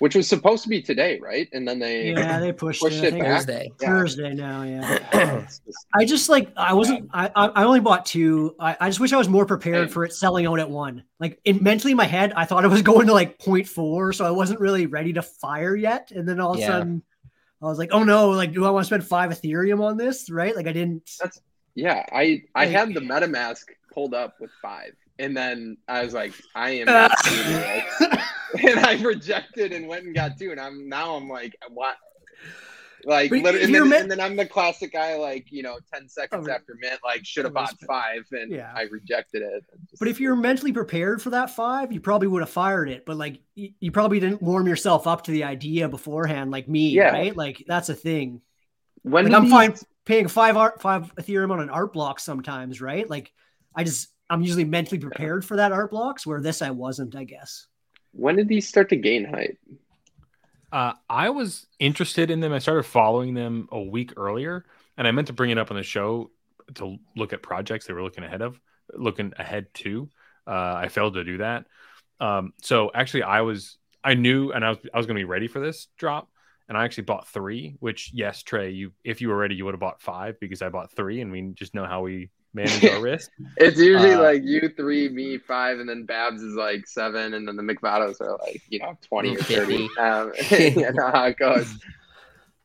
[0.02, 1.48] which was supposed to be today, right?
[1.52, 3.36] And then they Yeah, they pushed, pushed it, I it think back.
[3.36, 3.72] Thursday.
[3.80, 3.86] Yeah.
[3.88, 5.46] Thursday now, yeah.
[5.94, 8.56] I just like I wasn't I I I only bought two.
[8.58, 9.94] I, I just wish I was more prepared Same.
[9.94, 11.04] for it selling out at one.
[11.20, 14.24] Like in mentally in my head, I thought it was going to like 0.4, so
[14.24, 16.10] I wasn't really ready to fire yet.
[16.10, 17.04] And then all of a sudden
[17.62, 20.28] I was like, oh no, like do I want to spend five Ethereum on this?
[20.30, 20.56] Right?
[20.56, 21.08] Like I didn't
[21.76, 26.12] yeah, I I Like- had the MetaMask pulled up with five, and then I was
[26.14, 30.60] like, I am uh, not doing and I rejected and went and got two, and
[30.60, 31.96] I'm now I'm like, what?
[33.04, 35.64] Like, But lit- if and, then, meant- and then I'm the classic guy, like you
[35.64, 38.72] know, ten seconds Oh, after mint, like should have bought five, and Yeah.
[38.76, 39.64] I rejected it.
[39.90, 43.04] Just- But if you're mentally prepared for that five, you probably would have fired it.
[43.04, 46.90] But like you, you probably didn't warm yourself up to the idea beforehand, like me,
[46.90, 47.10] Yeah.
[47.10, 47.36] right?
[47.36, 48.40] Like that's a thing.
[49.02, 52.80] when Like I'm these- fine paying five art five Ethereum on an art block sometimes,
[52.80, 53.08] right?
[53.10, 53.32] Like
[53.74, 57.24] I just I'm usually mentally prepared for that art blocks, where this I wasn't, I
[57.24, 57.66] guess.
[58.12, 59.58] When did these start to gain height?
[60.72, 62.52] Uh, I was interested in them.
[62.52, 64.64] I started following them a week earlier,
[64.96, 66.30] and I meant to bring it up on the show
[66.74, 68.58] to look at projects they were looking ahead of,
[68.94, 70.08] looking ahead to.
[70.46, 71.66] Uh, I failed to do that.
[72.20, 75.24] Um, so actually, I was I knew, and I was I was going to be
[75.24, 76.30] ready for this drop,
[76.68, 77.76] and I actually bought three.
[77.80, 80.70] Which yes, Trey, you if you were ready, you would have bought five because I
[80.70, 83.30] bought three, and we just know how we manage our risk.
[83.56, 87.46] It's usually Uh, like you three, me five, and then Babs is like seven, and
[87.46, 89.88] then the McVados are like you know twenty or thirty.
[89.88, 89.98] 50.
[90.00, 90.32] Um,
[90.76, 91.72] you know how it goes.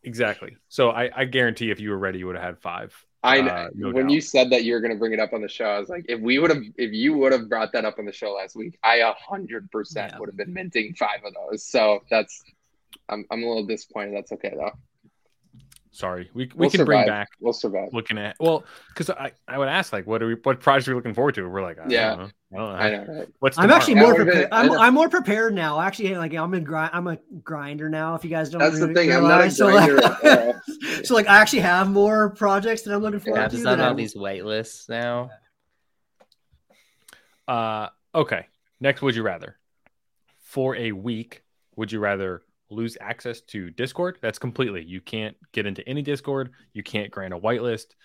[0.04, 0.56] Exactly.
[0.70, 2.96] So I, I guarantee if you were ready, you would have had five.
[3.24, 3.52] I know.
[3.52, 4.14] Uh, no when doubt.
[4.14, 5.90] you said that you were going to bring it up on the show, I was
[5.90, 8.32] like, if we would have, if you would have brought that up on the show
[8.34, 11.66] last week, I a hundred percent would have been minting five of those.
[11.66, 12.42] So that's,
[13.10, 14.16] I'm, I'm a little disappointed.
[14.16, 14.72] That's okay though.
[15.98, 17.90] Sorry, we we We'll can bring back We'll survive.
[17.92, 20.92] looking at well because I, I would ask like what are we what projects are
[20.92, 22.10] we looking forward to we're like I Yeah.
[22.16, 22.30] don't know.
[22.54, 22.76] I don't know.
[22.76, 23.28] I know, right?
[23.40, 24.50] what's I'm actually more we're gonna- prepared.
[24.52, 24.72] I I'm.
[24.74, 25.80] I'm more prepared now.
[25.82, 26.92] Actually, like I'm a grind.
[26.94, 28.14] I'm a grinder now.
[28.14, 29.16] If you guys don't, know, That's the really thing.
[29.16, 29.58] I'm not a realize.
[29.58, 30.62] So, like- grinder at all.
[31.04, 33.52] so like I actually have more projects that I'm looking forward Yeah, to.
[33.52, 35.32] just than on these white lists now.
[37.48, 38.46] uh okay
[38.80, 39.58] next would you rather
[40.42, 41.44] for a week
[41.76, 46.52] would you rather lose access to discord that's completely you can't get into any discord
[46.74, 47.96] you can't grant a whitelist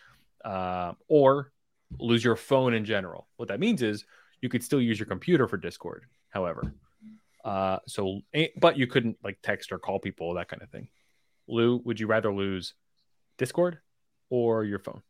[0.44, 1.52] uh, or
[1.98, 3.28] lose your phone in general.
[3.36, 4.04] What that means is
[4.40, 6.74] you could still use your computer for discord however
[7.44, 8.20] uh so
[8.60, 10.88] but you couldn't like text or call people that kind of thing.
[11.48, 12.74] Lou would you rather lose
[13.38, 13.78] discord
[14.30, 15.02] or your phone?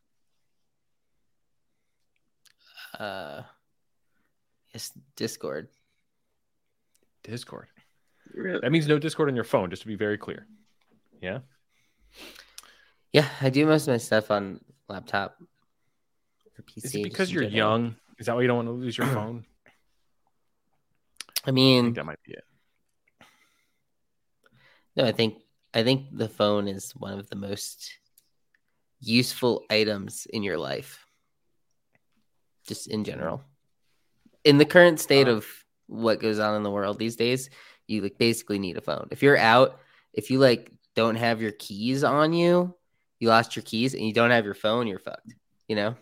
[2.98, 3.42] Uh,
[4.72, 5.68] yes, Discord.
[7.22, 7.68] discord
[8.34, 8.60] Really?
[8.60, 10.46] that means no discord on your phone just to be very clear
[11.20, 11.40] yeah
[13.12, 15.36] Yeah, I do most of my stuff on laptop
[16.58, 16.84] or PC.
[16.84, 17.56] Is it because you're general.
[17.56, 17.96] young?
[18.18, 19.44] Is that why you don't want to lose your phone?
[21.44, 22.44] I I mean, think that might be it.
[24.96, 25.42] no, I think
[25.74, 27.92] I think the phone is one of the most
[29.00, 31.04] useful items in your life,
[32.66, 33.42] just in general.
[34.44, 35.46] In the current state Uh, of
[35.86, 37.50] what goes on in the world these days,
[37.87, 39.09] you like basically need a phone.
[39.11, 39.80] If you're out,
[40.12, 42.74] if you like don't have your keys on you,
[43.18, 45.35] you lost your keys, and you don't have your phone, you're fucked.
[45.68, 45.95] You know.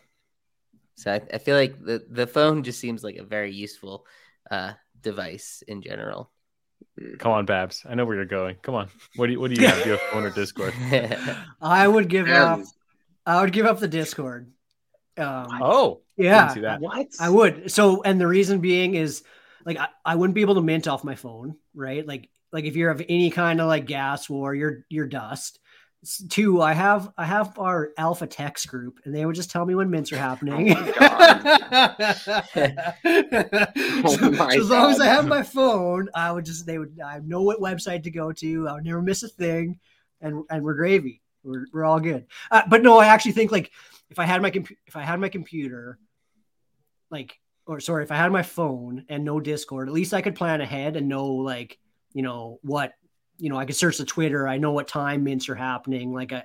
[0.97, 4.07] So I, I feel like the the phone just seems like a very useful
[4.51, 6.31] uh, device in general.
[7.19, 7.85] Come on, Babs.
[7.89, 8.57] I know where you're going.
[8.63, 8.89] Come on.
[9.17, 9.83] What do you What do you have?
[9.83, 10.75] Do you have phone or Discord?
[11.61, 12.61] I would give up.
[13.25, 14.53] I would give up the Discord.
[15.17, 16.81] Um, Oh, yeah, didn't see that.
[16.81, 17.09] What?
[17.21, 17.71] I would.
[17.71, 19.23] So, and the reason being is
[19.71, 22.05] like I, I wouldn't be able to mint off my phone, right?
[22.05, 25.61] Like, like if you're of any kind of like gas war, you're you're dust.
[26.29, 29.77] Two, I have I have our alpha text group, and they would just tell me
[29.77, 30.77] when mints are happening.
[34.03, 36.79] Oh my so, so as long as I have my phone, I would just they
[36.79, 38.67] would I know what website to go to.
[38.67, 39.79] I would never miss a thing,
[40.21, 41.21] and and we're gravy.
[41.45, 42.27] We're we're all good.
[42.51, 43.71] Uh, but no, I actually think like
[44.11, 45.99] if I had my compu- if I had my computer,
[47.11, 47.39] like
[47.71, 50.61] or sorry, if I had my phone and no Discord, at least I could plan
[50.61, 51.79] ahead and know like
[52.13, 52.93] you know what
[53.39, 54.47] you know I could search the Twitter.
[54.47, 56.13] I know what time mints are happening.
[56.13, 56.45] Like I,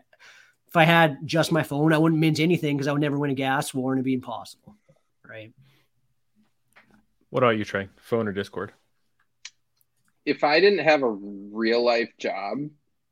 [0.67, 3.31] if I had just my phone, I wouldn't mint anything because I would never win
[3.31, 4.75] a gas war and it'd be impossible,
[5.27, 5.51] right?
[7.29, 7.89] what about you, Trey?
[7.97, 8.71] Phone or Discord?
[10.25, 12.57] if I didn't have a real life job,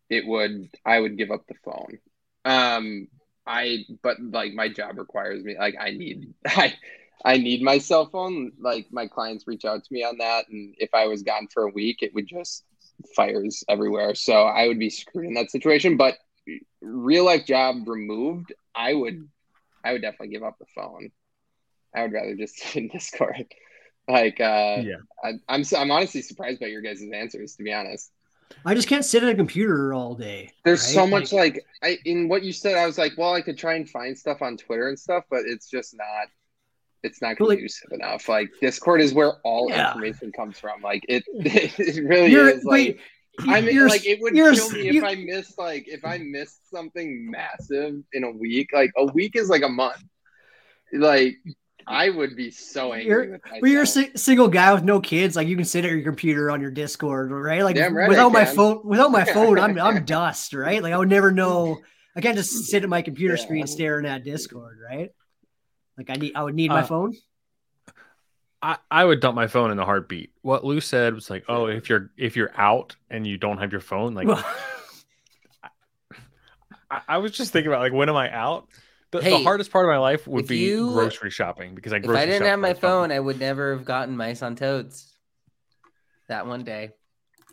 [0.09, 1.99] it would I would give up the phone.
[2.45, 3.07] Um,
[3.45, 6.73] I but like my job requires me like I need I
[7.25, 8.51] I need my cell phone.
[8.59, 11.63] Like my clients reach out to me on that, and if I was gone for
[11.63, 12.65] a week, it would just
[13.15, 14.15] fires everywhere.
[14.15, 15.97] So I would be screwed in that situation.
[15.97, 16.17] But
[16.81, 19.27] real life job removed, I would
[19.83, 21.11] I would definitely give up the phone.
[21.95, 23.45] I would rather just sit in Discord.
[24.07, 24.95] Like, uh, Yeah.
[25.23, 27.55] I, I'm I'm honestly surprised by your guys' answers.
[27.55, 28.11] To be honest,
[28.65, 30.51] I just can't sit at a computer all day.
[30.63, 30.93] there's right?
[30.93, 32.75] so much like I in what you said.
[32.75, 35.41] I was like, well, I could try and find stuff on Twitter and stuff, but
[35.45, 36.27] it's just not.
[37.03, 37.59] It's not Well, like-
[37.91, 38.27] enough.
[38.29, 39.87] Like Discord is where all Yeah.
[39.89, 40.81] information comes from.
[40.81, 42.63] Like it, it really You're- is.
[42.63, 42.99] Like
[43.37, 46.19] but I mean, like it would kill me if you- I missed like if I
[46.19, 48.69] missed something massive in a week.
[48.73, 50.03] Like a week is like a month.
[50.93, 51.35] Like
[51.87, 53.39] I would be so angry You're-.
[53.59, 55.35] But you're a si- single guy with no kids.
[55.35, 57.63] Like you can sit at your computer on your Discord, right?
[57.63, 60.81] Like right without my phone, without my phone, I'm I'm dust, right?
[60.81, 61.79] Like I would never know.
[62.15, 63.41] I can't just sit at my computer Yeah.
[63.43, 65.09] screen staring at Discord, right?
[65.97, 67.15] Like I need, I would need my Uh, phone.
[68.61, 70.31] I, I would dump my phone in a heartbeat.
[70.41, 73.71] What Lou said was like, oh, if you're if you're out and you don't have
[73.73, 74.27] your phone, like
[76.89, 78.67] I, I was just thinking about like when am I out?
[79.11, 82.09] The, the hardest part of my life would be you- grocery shopping because I If
[82.09, 85.09] I didn't have my for phone, I would never have gotten mice on toads.
[86.29, 86.91] That one day.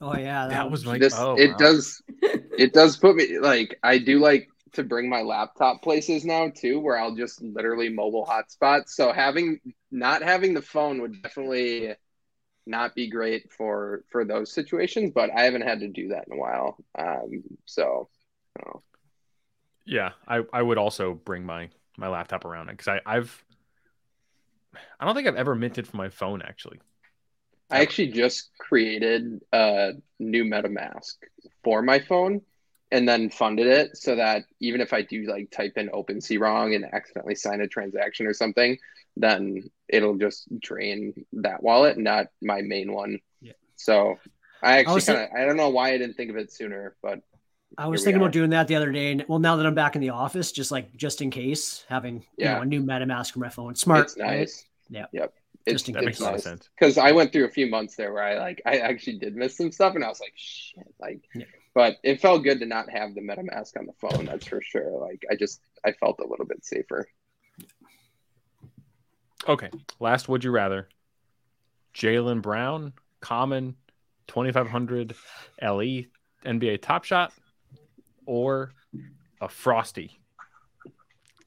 [0.01, 1.57] oh yeah, That was my this oh, it wow.
[1.59, 6.49] does it does put me like I do like to bring my laptop places now
[6.51, 8.89] too where I'll just literally mobile hotspot.
[8.89, 9.61] So having
[9.91, 11.95] not having the phone would definitely
[12.67, 16.35] not be great for for those situations, but I haven't had to do that in
[16.35, 16.77] a while.
[16.99, 18.09] Um so.
[19.87, 23.45] Yeah, I, I would also bring my my laptop around because I I've
[24.99, 26.81] I don't think I've ever minted for my phone actually.
[27.71, 31.15] I actually just created a new MetaMask
[31.63, 32.43] for my phone
[32.93, 36.75] and then funded it so that even if I do like type in OpenSea wrong
[36.75, 38.77] and accidentally sign a transaction or something,
[39.17, 43.19] then it'll just drain that wallet, not my main one.
[43.41, 43.53] Yeah.
[43.77, 44.17] So
[44.63, 46.97] I actually was kind of I don't know why I didn't think of it sooner,
[47.03, 47.21] but
[47.79, 49.13] I was thinking about doing that the other day.
[49.13, 52.25] And well, now that I'm back in the office, just like just in case, having
[52.37, 53.77] you know a new MetaMask for my phone.
[53.77, 54.39] Smart, it's right?
[54.41, 54.65] nice.
[54.89, 55.07] Yeah.
[55.13, 55.33] Yep.
[55.67, 56.07] It's, Just in That case.
[56.07, 56.45] makes a lot of nice.
[56.45, 56.69] sense.
[56.79, 59.57] because I went through a few months there where I like I actually did miss
[59.59, 61.45] some stuff and I was like shit like Yeah.
[61.75, 64.99] But it felt good to not have the MetaMask on the phone that's for sure
[64.99, 67.07] like I just I felt a little bit safer
[69.49, 70.89] Okay, last would you rather?
[71.95, 73.77] Jaylen Brown, common,
[74.27, 75.15] twenty five hundred
[75.63, 76.05] LE
[76.45, 77.33] NBA Top Shot,
[78.27, 78.73] or
[79.41, 80.21] a Frosty?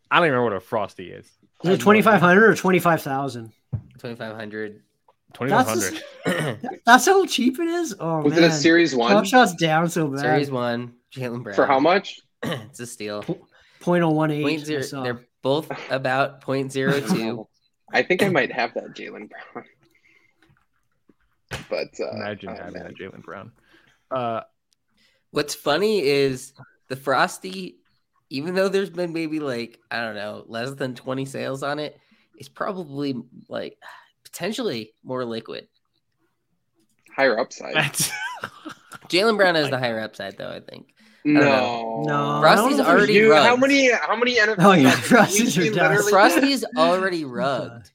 [0.10, 1.28] I don't even remember what a Frosty is.
[1.64, 3.52] Is it twenty five hundred or twenty five thousand?
[3.72, 4.82] 2500 Twenty five That's hundred.
[5.38, 6.02] Series
[6.86, 7.96] That's how cheap it is.
[8.00, 10.20] Oh was man, it a series one Top shot's down so bad.
[10.20, 13.24] Series 1 Jaylen Brown for how much it's a steal
[13.80, 14.44] Point oh one eight.
[14.44, 17.48] point zero they're both about point zero two
[17.94, 19.66] I think I might have that Jaylen Brown
[21.70, 22.88] but uh, Imagine oh, having man.
[22.88, 23.52] a Jaylen Brown.
[24.10, 24.42] Uh,
[25.34, 26.54] What's funny is
[26.90, 27.80] the Frosty,
[28.30, 32.00] even though there's been maybe like, I don't know, less than 20 sales on it,
[32.38, 33.16] is probably
[33.50, 33.76] like
[34.34, 35.68] potentially more liquid.
[37.16, 37.76] higher upside
[39.10, 40.88] Jaylen Brown has the higher upside, though, I think.
[41.24, 42.40] no No.
[42.42, 45.56] Frosty's I don't know if already you, how many how many NFL Oh, yeah, Frosty's
[45.56, 47.90] you are seen literally- Frosty's already rugged.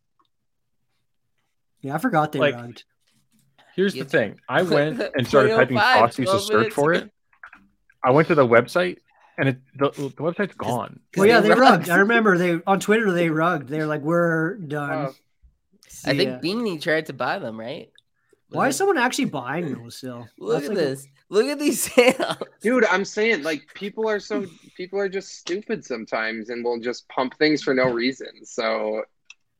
[1.80, 2.82] Yeah, I forgot they Like, rugged.
[3.74, 4.40] here's the thing.
[4.48, 7.04] I went and started typing 0.05, Frosty to search for ago.
[7.06, 7.10] it.
[8.02, 8.98] I went to the website
[9.36, 11.00] and it the, the website's gone.
[11.16, 11.88] Well, yeah, they they rugged.
[11.88, 11.90] rugged.
[11.90, 13.68] I remember they on Twitter they rugged.
[13.68, 14.66] They're like, we're oh.
[14.66, 15.06] done.
[15.08, 15.14] Oh.
[16.04, 16.38] I think Yeah.
[16.40, 17.90] Beanie tried to buy them, right?
[18.50, 20.26] Why Was is it- someone actually buying those still?
[20.38, 21.06] Look That's at like a- this.
[21.30, 22.36] Look at these sales.
[22.62, 24.46] Dude, I'm saying like people are so
[24.76, 28.28] people are just stupid sometimes and will just pump things for no reason.
[28.44, 29.02] So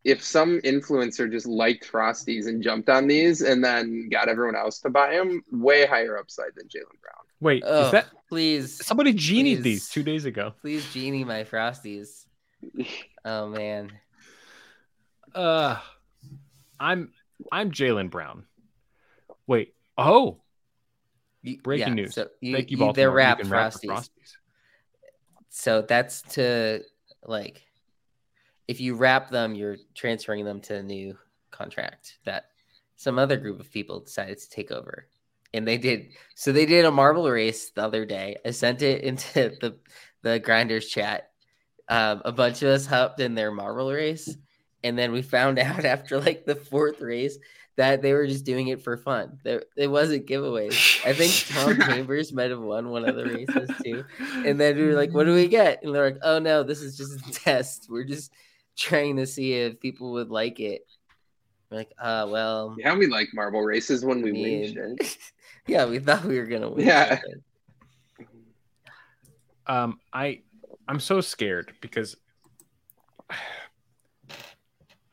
[0.05, 4.78] if some influencer just liked Frosties and jumped on these and then got everyone else
[4.80, 7.24] to buy them, way higher upside than Jaylen Brown.
[7.41, 9.62] Wait, Oh, is that please, somebody genied please.
[9.62, 10.55] these two days ago?
[10.62, 12.24] please, Genie, my Frosties.
[13.24, 13.91] Oh man,
[15.34, 15.76] Uh,
[16.81, 17.12] I'm
[17.53, 18.45] I'm Jaylen Brown.
[19.47, 20.41] Wait, oh,
[21.62, 22.14] breaking yeah, news.
[22.14, 22.95] So you, Thank you, Baltimore.
[22.95, 23.89] they're wrapped can wrap Frosties.
[23.89, 24.33] Frosties.
[25.51, 26.83] So that's to
[27.24, 27.62] like,
[28.66, 31.16] if you wrap them, you're transferring them to a new
[31.51, 32.47] contract that
[32.97, 35.07] some other group of people decided to take over.
[35.55, 36.11] And they did.
[36.35, 38.37] So they did a marble race the other day.
[38.45, 39.79] I sent it into the
[40.22, 41.31] the grinders chat.
[41.89, 44.37] Um, a bunch of us hopped in their marble race,
[44.85, 47.39] and then we found out after like the fourth race
[47.76, 49.39] that they were just doing it for fun.
[49.45, 51.07] There, it wasn't giveaways.
[51.07, 54.05] I think Tom Chambers might have won one of the races too.
[54.45, 56.83] And then we were like, "What do we get?" And they're like, "Oh no, this
[56.83, 57.87] is just a test.
[57.89, 58.33] We're just
[58.76, 60.83] trying to see if people would like it."
[61.70, 64.97] We're like, "Uh, well, Yeah, we like marble races when we mean- win
[65.68, 67.20] yeah, we thought we were gonna win." Yeah.
[69.66, 70.41] Um, I
[70.89, 72.16] I'm so scared because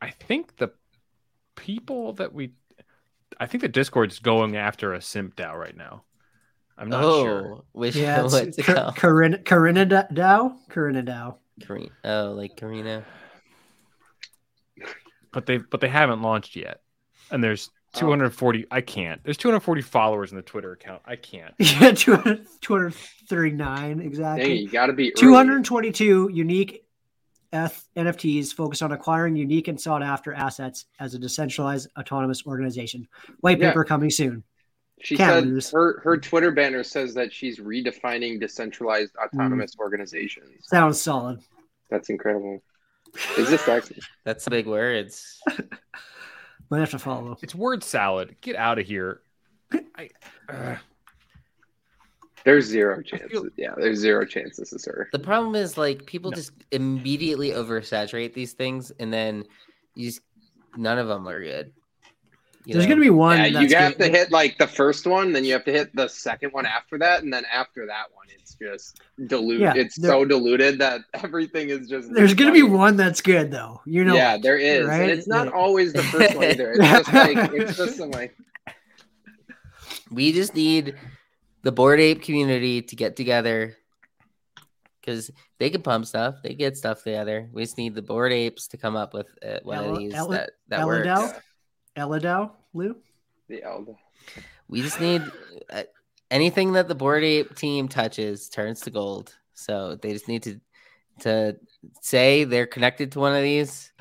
[0.05, 0.71] I think the
[1.55, 2.53] people that we
[3.39, 6.03] I think the Discord's going after a simp DAO right now.
[6.77, 7.63] I'm not oh, sure.
[7.71, 8.95] which Yeah, what's it's it Kar- called?
[8.95, 10.55] Karina Karina Da- DAO.
[10.69, 11.35] Karina DAO.
[11.65, 11.89] Karina.
[12.03, 13.03] Oh, like Karina.
[15.31, 16.81] But they but they haven't launched yet.
[17.31, 17.99] And there's Oh.
[18.01, 19.23] 240 I can't.
[19.23, 21.01] There's 240 followers in the Twitter account.
[21.05, 21.53] I can't.
[21.59, 24.53] Yeah, 200, 239 Dang, exactly.
[24.59, 25.13] you got to be early.
[25.21, 26.79] 222 unique F-
[27.95, 33.07] NFTs focused on acquiring unique and sought after assets as a decentralized autonomous organization.
[33.39, 33.69] White Yeah.
[33.69, 34.43] paper coming soon.
[35.01, 39.79] She Can't said her her Twitter banner says that she's redefining decentralized autonomous Mm.
[39.79, 40.49] organizations.
[40.67, 41.41] Sounds solid.
[41.89, 42.63] That's incredible.
[43.37, 43.99] Is this sexy?
[44.23, 45.39] That's big words.
[46.69, 47.37] Might have to follow.
[47.43, 48.35] It's word salad.
[48.41, 49.21] Get out of here.
[49.95, 50.09] I
[50.49, 50.75] uh,
[52.45, 53.31] There's zero I chance.
[53.31, 55.09] feel- Yeah, there's zero chance this is her.
[55.11, 56.35] The problem is like people No.
[56.35, 59.43] just immediately oversaturate these things, and then
[59.95, 60.21] you just
[60.77, 61.71] none of them are good.
[62.65, 62.89] You There's know?
[62.95, 63.37] going to be one.
[63.37, 64.05] Yeah, you have good.
[64.05, 66.97] to hit like the first one, then you have to hit the second one after
[66.97, 69.61] that, and then after that one, it's just diluted.
[69.61, 72.11] Yeah, it's there- so diluted that everything is just.
[72.13, 73.81] There's going to be one that's good though.
[73.85, 74.15] You know.
[74.15, 75.01] yeah, there is, right?
[75.01, 75.51] and it's not Yeah.
[75.53, 76.71] always the first one either.
[76.73, 78.35] It's just like it's just some like
[80.11, 80.95] we just need
[81.65, 83.75] the bored ape community to get together
[85.01, 87.49] because they can pump stuff, they get stuff together.
[87.51, 90.13] We just need the bored apes to come up with uh, one Ella- of these
[90.13, 91.07] Ella- that that works.
[91.07, 91.41] Elladell?
[91.97, 92.95] Eladao, Lou.
[93.47, 93.95] the Elda.
[94.67, 95.23] We just need
[95.71, 95.83] uh,
[96.29, 99.33] anything that the bored ape team touches turns to gold.
[99.55, 100.59] So they just need to
[101.21, 101.57] to
[102.01, 103.91] say they're connected to one of these,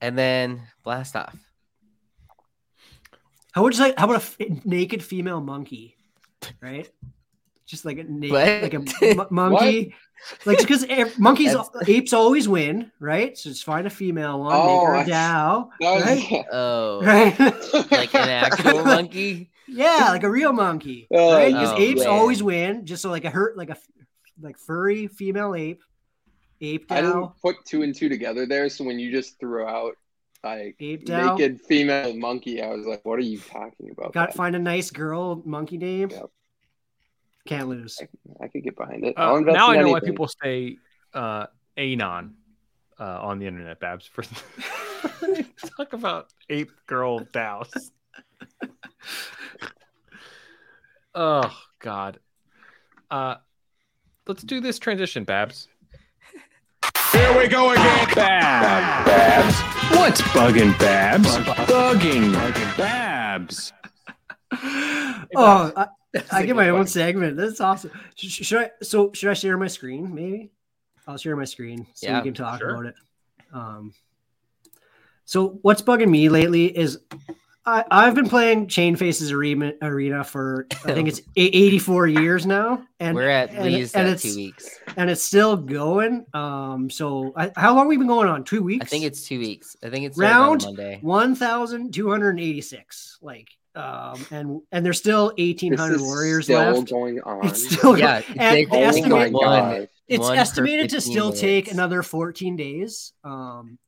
[0.00, 1.36] and then blast off.
[3.52, 3.96] How would you like?
[3.96, 5.96] How about a f- naked female monkey?
[6.60, 6.90] Right.
[7.72, 8.62] Just like a naked, What?
[8.62, 9.94] like a m- monkey.
[10.44, 10.86] Like because
[11.18, 13.36] monkeys, That's- uh, apes always win, right?
[13.36, 16.44] So just find a female one, Oh, make her a I- DAO, That was- right?
[16.52, 17.90] Oh, Right.
[17.90, 19.50] like an actual monkey.
[19.66, 21.46] Yeah, like a real monkey, Oh, right?
[21.50, 22.10] Because oh, apes man.
[22.10, 22.84] always win.
[22.84, 23.78] Just so like a hurt, like a
[24.42, 25.80] like furry female ape,
[26.60, 26.94] ape DAO.
[26.94, 28.68] I didn't DAO, put two and two together there.
[28.68, 29.94] So when you just threw out
[30.44, 31.38] like ape DAO.
[31.38, 34.58] naked female monkey, I was like, "What are you talking about?" Got to find a
[34.58, 36.10] nice girl monkey name.
[36.10, 36.30] Yep.
[37.46, 37.98] Can't lose.
[38.40, 39.14] I could get behind it.
[39.18, 40.76] uh, now I in know why people say
[41.12, 42.34] uh anon
[42.98, 44.06] uh on the internet, Babs.
[44.06, 44.22] For
[45.76, 47.90] talk about ape girl DAOs.
[51.14, 52.20] oh God.
[53.10, 53.36] Uh
[54.28, 55.68] let's do this transition, Babs.
[57.10, 58.08] Here we go again.
[58.14, 59.10] Babs.
[59.10, 59.96] Babs.
[59.96, 61.36] What's bugging Babs?
[61.68, 62.32] Bugging
[62.76, 63.72] Babs.
[65.34, 65.86] Oh, I,
[66.28, 67.36] That's I get my own segment.
[67.36, 67.90] That's awesome.
[68.16, 68.70] Sh- Should I?
[68.82, 70.14] So should I share my screen?
[70.14, 70.50] Maybe
[71.06, 72.70] I'll share my screen so Yeah, we can talk sure.
[72.70, 72.94] about it.
[73.52, 73.94] Um,
[75.24, 76.98] so what's bugging me lately is
[77.64, 83.14] I, I've been playing ChainFaces Arena, arena for I think it's 84 years now, and
[83.14, 84.80] We're at and, least and two weeks.
[84.96, 86.26] and it's still going.
[86.34, 88.42] Um, so I, how long we been going on?
[88.44, 88.84] Two weeks.
[88.84, 89.76] I think it's two weeks.
[89.82, 90.98] I think it's Round Monday.
[91.02, 93.18] 1,286.
[93.22, 96.90] Like, um, and and there's still This 1,800 is warriors still left.
[96.90, 97.46] going on.
[97.46, 99.88] It's still Yeah, and they- the oh my estimate- one- god!
[100.08, 103.12] it's one estimated to 15 still take another 14 days.
[103.24, 103.78] Um,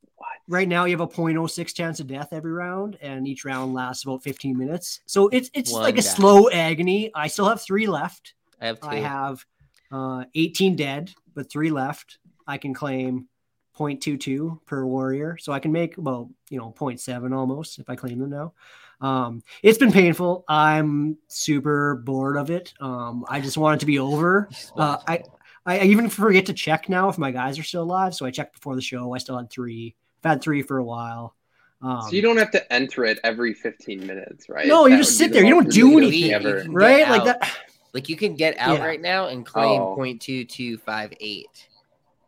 [0.49, 4.05] right now, you have a 0.06 chance of death every round, and each round lasts
[4.05, 5.01] about 15 minutes.
[5.07, 7.11] So it's it's One like a slow agony.
[7.15, 8.35] I still have three left.
[8.61, 8.89] I have two.
[8.89, 9.45] I have
[9.93, 12.19] uh, 18 dead, but three left.
[12.47, 13.29] I can claim
[13.79, 15.37] 0.22 per warrior.
[15.39, 18.53] So I can make, well, you know, 0.7 almost if I claim them now.
[19.05, 20.45] Um, it's been painful.
[20.49, 22.73] I'm super bored of it.
[22.81, 24.49] Um, I just want it to be over.
[24.77, 25.23] Uh, I,
[25.67, 28.15] I even forget to check now if my guys are still alive.
[28.15, 29.15] So I checked before the show.
[29.15, 29.95] I still had three.
[30.23, 31.35] I've had three for a while.
[31.83, 34.67] Um, so you don't have to enter it every 15 minutes, right?
[34.67, 35.45] No, you just sit be the there.
[35.45, 36.33] You don't do anything.
[36.33, 36.65] Ever.
[36.69, 37.09] right?
[37.09, 37.41] Like out.
[37.41, 37.57] that.
[37.95, 38.85] Like you can get out Yeah.
[38.87, 39.97] right now and claim Oh.
[39.97, 41.45] 0.2258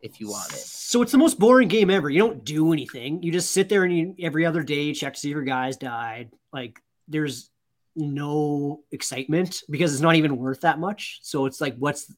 [0.01, 0.57] if you want it.
[0.59, 2.09] So it's the most boring game ever.
[2.09, 3.21] You don't do anything.
[3.21, 5.75] You just sit there and you, every other day check to see if your guys
[5.75, 6.29] died.
[6.57, 7.51] Like there's
[7.95, 11.19] no excitement because it's not even worth that much.
[11.21, 12.11] So it's like what's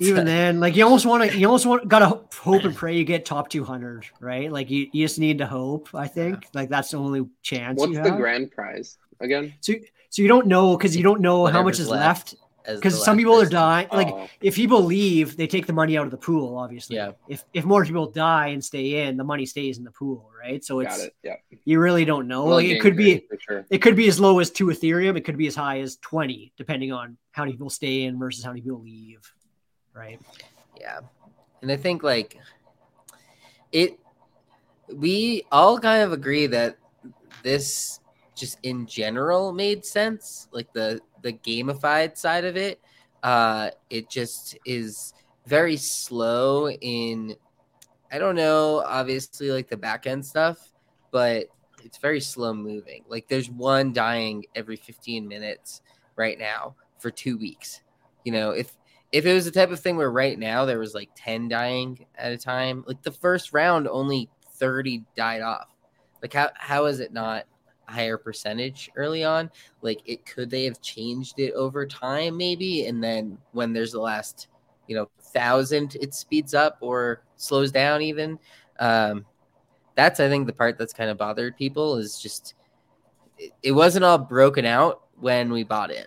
[0.00, 2.96] Even then, like you almost want to, you almost want gotta ho- hope and pray
[2.96, 4.50] you get top 200, right?
[4.52, 5.88] Like you, you just need to hope.
[5.94, 7.78] I think like that's the only chance.
[7.80, 8.18] What's you the have.
[8.18, 9.54] grand prize again?
[9.60, 9.74] So,
[10.10, 12.34] so you don't know because you don't know how much is left left.
[12.66, 13.88] as the Because some last people are dying.
[13.92, 16.58] Like Oh, if people leave, they take the money out of the pool.
[16.58, 17.12] Obviously, Yeah.
[17.28, 20.62] If if more people die and stay in, the money stays in the pool, right?
[20.64, 21.14] So it's it.
[21.22, 21.36] Yeah.
[21.64, 22.44] you really don't know.
[22.44, 23.64] Well, Like, it could be sure.
[23.70, 25.16] it could be as low as two Ethereum.
[25.16, 28.44] It could be as high as 20, depending on how many people stay in versus
[28.44, 29.20] how many people leave.
[29.94, 30.20] Right.
[30.78, 31.00] Yeah.
[31.60, 32.38] And I think like
[33.70, 33.98] it
[34.94, 36.76] we all kind of agree that
[37.42, 38.00] this
[38.34, 40.48] just in general made sense.
[40.52, 42.80] Like the the gamified side of it.
[43.22, 45.14] Uh it just is
[45.46, 47.36] very slow in
[48.12, 50.72] I don't know, obviously like the back end stuff,
[51.10, 51.48] but
[51.84, 53.04] it's very slow moving.
[53.08, 55.82] Like there's one dying every 15 minutes
[56.16, 57.80] right now for two weeks.
[58.24, 58.76] You know, if
[59.12, 62.06] if it was the type of thing where right now there was like 10 dying
[62.16, 65.68] at a time, like the first round only 30 died off.
[66.22, 67.44] Like how how is it not
[67.88, 69.50] a higher percentage early on?
[69.82, 74.00] Like it could they have changed it over time maybe and then when there's the
[74.00, 74.48] last,
[74.88, 78.38] you know, thousand it speeds up or slows down even.
[78.78, 79.26] Um
[79.94, 82.54] that's I think the part that's kind of bothered people is just
[83.36, 86.06] it, it wasn't all broken out when we bought in.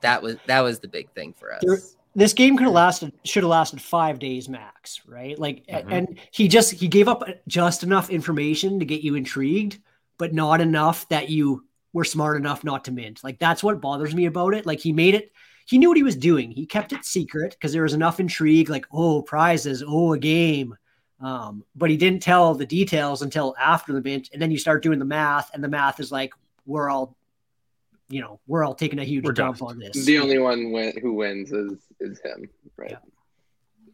[0.00, 1.62] That was that was the big thing for us.
[1.64, 1.78] There-
[2.14, 5.38] This game could have lasted, should have lasted five days max, right?
[5.38, 5.92] Like, Mhm.
[5.92, 9.78] and he just he gave up just enough information to get you intrigued,
[10.18, 13.22] but not enough that you were smart enough not to mint.
[13.24, 14.66] Like, that's what bothers me about it.
[14.66, 15.32] Like, he made it.
[15.66, 16.50] He knew what he was doing.
[16.50, 18.68] He kept it secret because there was enough intrigue.
[18.68, 20.76] Like, oh, prizes, oh, a game.
[21.20, 24.82] Um, but he didn't tell the details until after the mint, and then you start
[24.82, 26.34] doing the math, and the math is like,
[26.66, 27.16] we're all,
[28.12, 29.70] you know, we're all taking a huge We're dump dust.
[29.70, 30.04] on this.
[30.04, 32.98] The only one win- who wins is is him, right?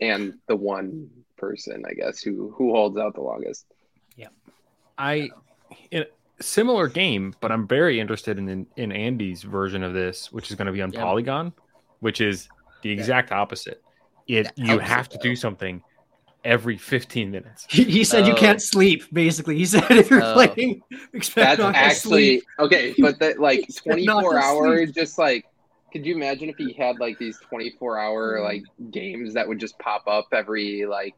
[0.00, 3.66] And the one person, I guess, who who holds out the longest.
[4.16, 4.28] Yeah,
[4.98, 5.30] I
[5.92, 6.04] in
[6.40, 10.56] similar game, but I'm very interested in, in in Andy's version of this, which is
[10.56, 11.00] going to be on Yeah.
[11.00, 11.52] Polygon,
[12.00, 12.48] which is
[12.82, 13.82] the exact opposite.
[14.26, 15.22] It That you have it, to though.
[15.22, 15.80] do something
[16.48, 17.66] every 15 minutes.
[17.68, 18.36] He, he said you Oh.
[18.36, 19.04] can't sleep.
[19.12, 20.32] Basically, he said if you're Oh.
[20.34, 20.82] playing,
[21.12, 22.44] expect That's not to actually sleep.
[22.58, 24.94] okay, but that like He said not twenty four to hour, sleep.
[24.94, 25.44] just like.
[25.90, 28.06] Could you imagine if he had like these twenty four Mm-hmm.
[28.06, 31.14] hour like games that would just pop up every like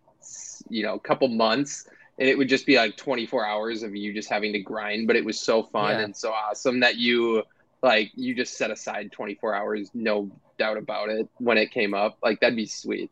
[0.69, 1.87] you know couple months,
[2.21, 5.07] and it would just be like twenty four hours of you just having to grind,
[5.09, 6.05] but it was so fun Yeah.
[6.05, 7.43] and so awesome that you
[7.83, 11.93] like you just set aside twenty four hours, no doubt about it, when it came
[11.93, 12.19] up.
[12.23, 13.11] Like that'd be sweet.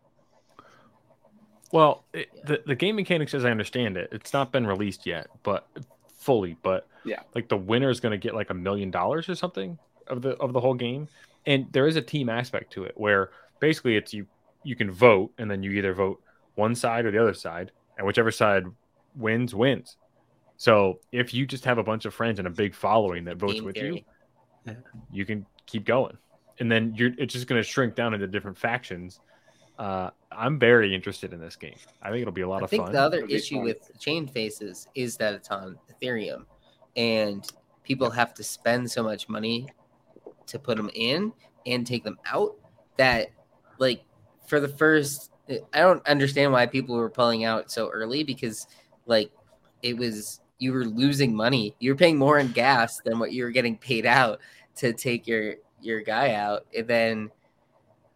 [1.73, 5.29] Well, it, the the game mechanics, as I understand it, it's not been released yet,
[5.43, 5.66] but
[6.19, 6.57] fully.
[6.62, 7.23] But Yeah.
[7.35, 10.31] like the winner is going to get like a million dollars or something of the
[10.37, 11.09] of the whole game,
[11.47, 14.27] and there is a team aspect to it where basically it's you
[14.62, 16.21] you can vote, and then you either vote
[16.55, 18.64] one side or the other side, and whichever side
[19.14, 19.97] wins wins.
[20.57, 23.55] So if you just have a bunch of friends and a big following that votes
[23.55, 24.01] Game with you,
[25.12, 26.16] you can keep going
[26.61, 29.21] and then you're it's just going to shrink down into different factions
[29.79, 32.70] uh i'm very interested in this game i think it'll be a lot I of
[32.70, 33.64] think fun the other issue fun.
[33.64, 36.45] with ChainFaces is that it's on Ethereum,
[36.97, 37.51] and
[37.83, 39.66] people have to spend so much money
[40.47, 41.33] to put them in
[41.66, 42.55] and take them out
[42.97, 43.29] that,
[43.79, 44.03] like,
[44.47, 45.31] for the first,
[45.72, 48.66] I don't understand why people were pulling out so early because,
[49.07, 49.31] like,
[49.83, 51.74] it was you were losing money.
[51.79, 54.41] You were paying more in gas than what you were getting paid out
[54.76, 57.31] to take your your guy out, and then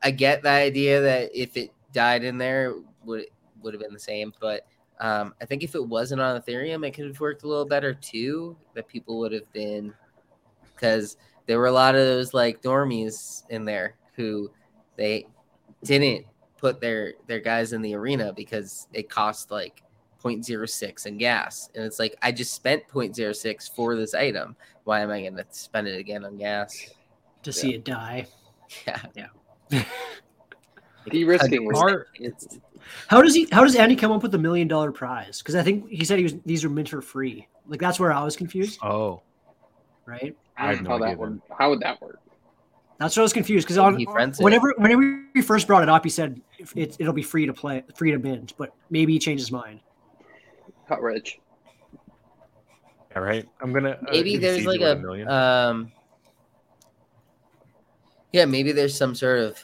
[0.02, 2.74] I get the idea that if it died in there,
[3.04, 3.26] would
[3.62, 4.32] would have been the same.
[4.40, 4.66] But
[5.00, 7.94] um, I think if it wasn't on Ethereum, it could have worked a little better
[7.94, 8.56] too.
[8.74, 9.92] That people would have been
[10.74, 11.16] because
[11.46, 14.50] there were a lot of those like normies in there who
[14.96, 15.26] they
[15.84, 16.26] didn't
[16.58, 19.82] put their their guys in the arena because it cost like
[20.22, 25.10] 0.06 in gas and it's like i just spent 0.06 for this item why am
[25.10, 26.90] i going to spend it again on gas
[27.42, 28.26] to see it die.
[28.86, 29.02] yeah
[29.70, 29.84] Yeah.
[31.10, 31.78] De-risking was
[33.08, 33.48] How does he?
[33.52, 35.38] How does Andy come up with the million dollar prize?
[35.38, 37.46] Because I think he said he was these are meant for free.
[37.66, 39.22] Like that's where I was confused, Oh,
[40.06, 40.36] right?
[40.56, 42.18] I have don't no know how that would, how would that work?
[42.98, 44.44] That's what I was confused because on He friends it.
[44.44, 46.40] whenever whenever he first brought it up, he said
[46.76, 49.80] it, it'll be free to play, free to mint, but maybe he changed his mind.
[50.88, 51.38] hot rich?
[53.16, 53.46] all right.
[53.60, 55.28] I'm gonna uh, maybe there's like you a, million.
[55.28, 55.92] um
[58.32, 59.62] yeah maybe there's some sort of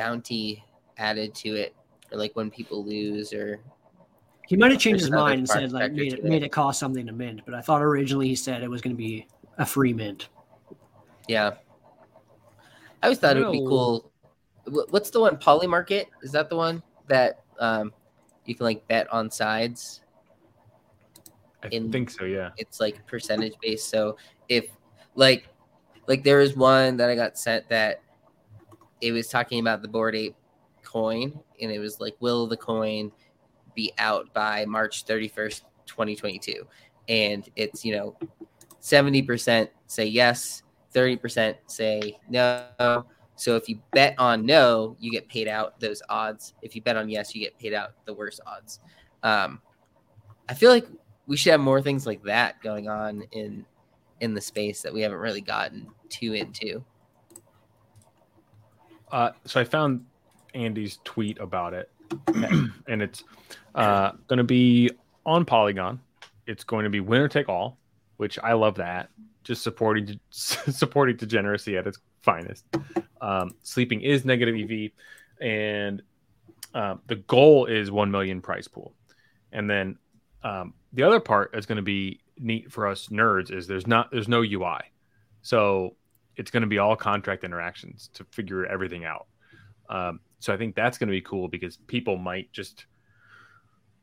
[0.00, 0.64] bounty
[0.96, 1.74] added to it
[2.10, 3.60] or like when people lose or
[4.46, 6.24] He might have changed his mind and said like made it it.
[6.24, 8.94] made it cost something to mint, but I thought originally he said it was going
[8.96, 9.26] to be
[9.58, 10.28] a free mint.
[11.28, 11.50] yeah
[13.02, 14.10] i always thought it would be cool
[14.90, 17.92] what's the one Polymarket is that the one that um
[18.46, 20.00] you can like bet on sides
[21.62, 22.24] I in- think so.
[22.24, 22.50] Yeah.
[22.56, 23.90] it's like percentage based.
[23.90, 24.16] So
[24.48, 24.64] if
[25.14, 25.46] like
[26.06, 28.00] like there was one that I got sent that
[29.00, 30.36] it was talking about the Bored Ape
[30.82, 33.12] coin and it was like will the coin
[33.74, 36.66] be out by March 31st, 2022?
[37.08, 38.16] And it's, you know,
[38.80, 40.62] 70% say yes,
[40.94, 43.04] 30% say no.
[43.36, 46.54] So if you bet on no, you get paid out those odds.
[46.62, 48.80] If you bet on yes, you get paid out the worst odds.
[49.22, 49.60] Um,
[50.48, 50.86] I feel like
[51.26, 53.64] we should have more things like that going on in
[54.20, 56.84] in the space that we haven't really gotten too into.
[59.10, 60.04] Uh, so I found
[60.54, 61.90] Andy's tweet about it,
[62.88, 63.24] and it's
[63.74, 64.90] uh, going to be
[65.26, 66.00] on Polygon.
[66.46, 67.78] It's going to be winner take all,
[68.16, 69.10] which I love that.
[69.44, 72.64] Just supporting supporting degeneracy at its finest.
[73.20, 74.90] Um, sleeping is negative EV,
[75.40, 76.02] and
[76.74, 78.94] um, the goal is one million prize pool.
[79.52, 79.98] And then
[80.42, 84.10] um, the other part that's going to be neat for us nerds is there's not
[84.10, 84.80] there's no UI,
[85.42, 85.96] so
[86.40, 89.26] it's going to be all contract interactions to figure everything out.
[89.90, 92.86] Um, so I think that's going to be cool because people might just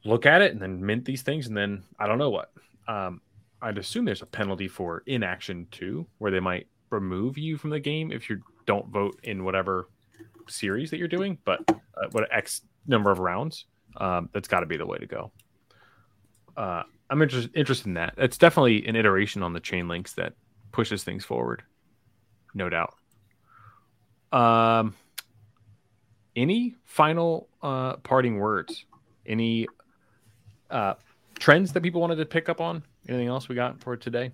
[0.05, 2.51] look at it and then mint these things, and then I don't know what.
[2.87, 3.21] Um,
[3.59, 7.79] I'd assume there's a penalty for inaction too, where they might remove you from the
[7.79, 9.89] game if you don't vote in whatever
[10.47, 11.39] series that you're doing.
[11.43, 13.65] But uh, what X number of rounds,
[13.97, 15.31] um, that's got to be the way to go.
[16.55, 18.13] Uh, I'm interested interested in that.
[18.17, 20.33] It's definitely an iteration on the chain links that
[20.71, 21.63] pushes things forward,
[22.53, 22.95] no doubt.
[24.31, 24.95] Um,
[26.35, 28.85] any final uh, parting words?
[29.25, 29.67] Any
[30.69, 30.95] uh,
[31.39, 32.83] trends that people wanted to pick up on?
[33.07, 34.31] Anything else we got for today?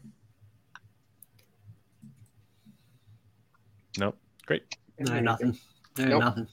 [3.98, 4.18] Nope.
[4.46, 4.64] Great.
[5.00, 5.58] No, nothing.
[5.98, 6.20] No, Nope.
[6.22, 6.48] nothing.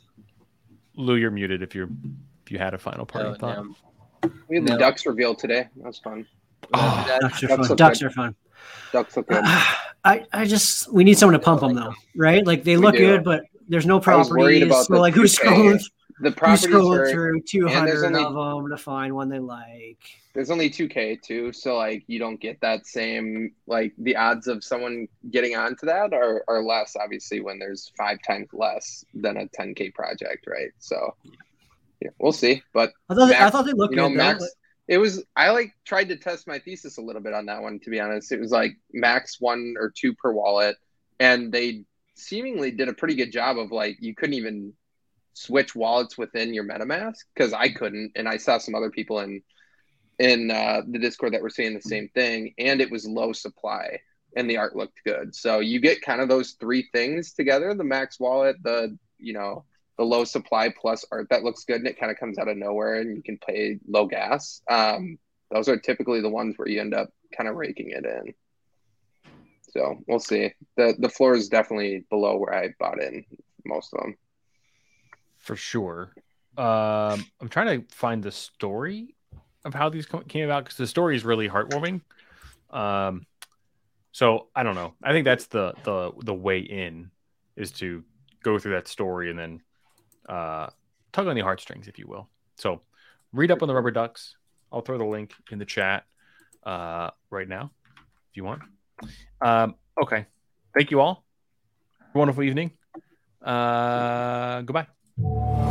[0.97, 1.89] Lou, you're muted if you're
[2.45, 3.65] if you had a final parting Oh, thought.
[3.65, 4.31] no.
[4.49, 4.79] We had the No.
[4.79, 5.69] Ducks revealed today.
[5.77, 6.27] That was fun.
[6.75, 7.77] Oh, Ducks are Ducks fun.
[7.77, 8.35] Ducks are fun.
[8.93, 9.45] Ducks look good.
[10.05, 12.46] I, I just we need someone to pump them though, right?
[12.46, 14.86] Like they look good, but there's no properties.
[14.86, 15.44] So like who's 2K.
[15.44, 15.80] scrolling,
[16.20, 19.98] The who's scrolling through 200 only- of them to find one they like?
[20.32, 24.62] there's only 2K too, so like you don't get that same like the odds of
[24.62, 29.46] someone getting onto that are, are less obviously when there's five times less than a
[29.48, 30.70] 10K project, right?
[30.78, 31.14] So
[32.01, 32.62] yeah, we'll see.
[32.72, 34.38] But I thought they, I thought they looked you know, good.
[34.38, 34.46] though.
[34.91, 37.78] It was I like tried to test my thesis a little bit on that one.
[37.84, 40.76] To be honest, it was like max one or two per wallet,
[41.20, 41.84] and they
[42.16, 44.72] seemingly did a pretty good job of like you couldn't even
[45.32, 49.43] switch wallets within your MetaMask because I couldn't, and I saw some other people in
[50.18, 54.01] in uh, the Discord that were saying the same thing, and it was low supply,
[54.34, 55.36] and the art looked good.
[55.36, 59.66] So you get kind of those three things together: the max wallet, the you know
[60.01, 62.57] the low supply plus art that looks good and it kind of comes out of
[62.57, 64.62] nowhere and you can pay low gas.
[64.70, 65.18] Um,
[65.51, 68.32] those are typically the ones where you end up kind of raking it in.
[69.74, 70.55] So we'll see.
[70.78, 73.27] the The floor is definitely below where I bought in
[73.66, 74.16] most of them.
[75.36, 76.14] for sure.
[76.56, 79.16] Um, I'm trying to find the story
[79.66, 82.01] of how these came about because the story is really heartwarming.
[82.70, 83.27] Um,
[84.12, 84.94] so I don't know.
[85.02, 87.10] I think that's the the the way in
[87.55, 88.02] is to
[88.43, 89.60] go through that story and then
[90.28, 90.68] uh,
[91.12, 92.28] tug on the heartstrings, if you will.
[92.56, 92.82] So
[93.32, 94.36] read up on the rubber ducks.
[94.72, 96.05] I'll throw the link in the chat
[96.64, 97.70] uh, right now
[98.30, 98.62] if you want.
[99.40, 100.26] Um, okay.
[100.74, 101.24] Thank you all.
[102.14, 102.72] Wonderful evening.
[103.42, 105.69] Uh, goodbye.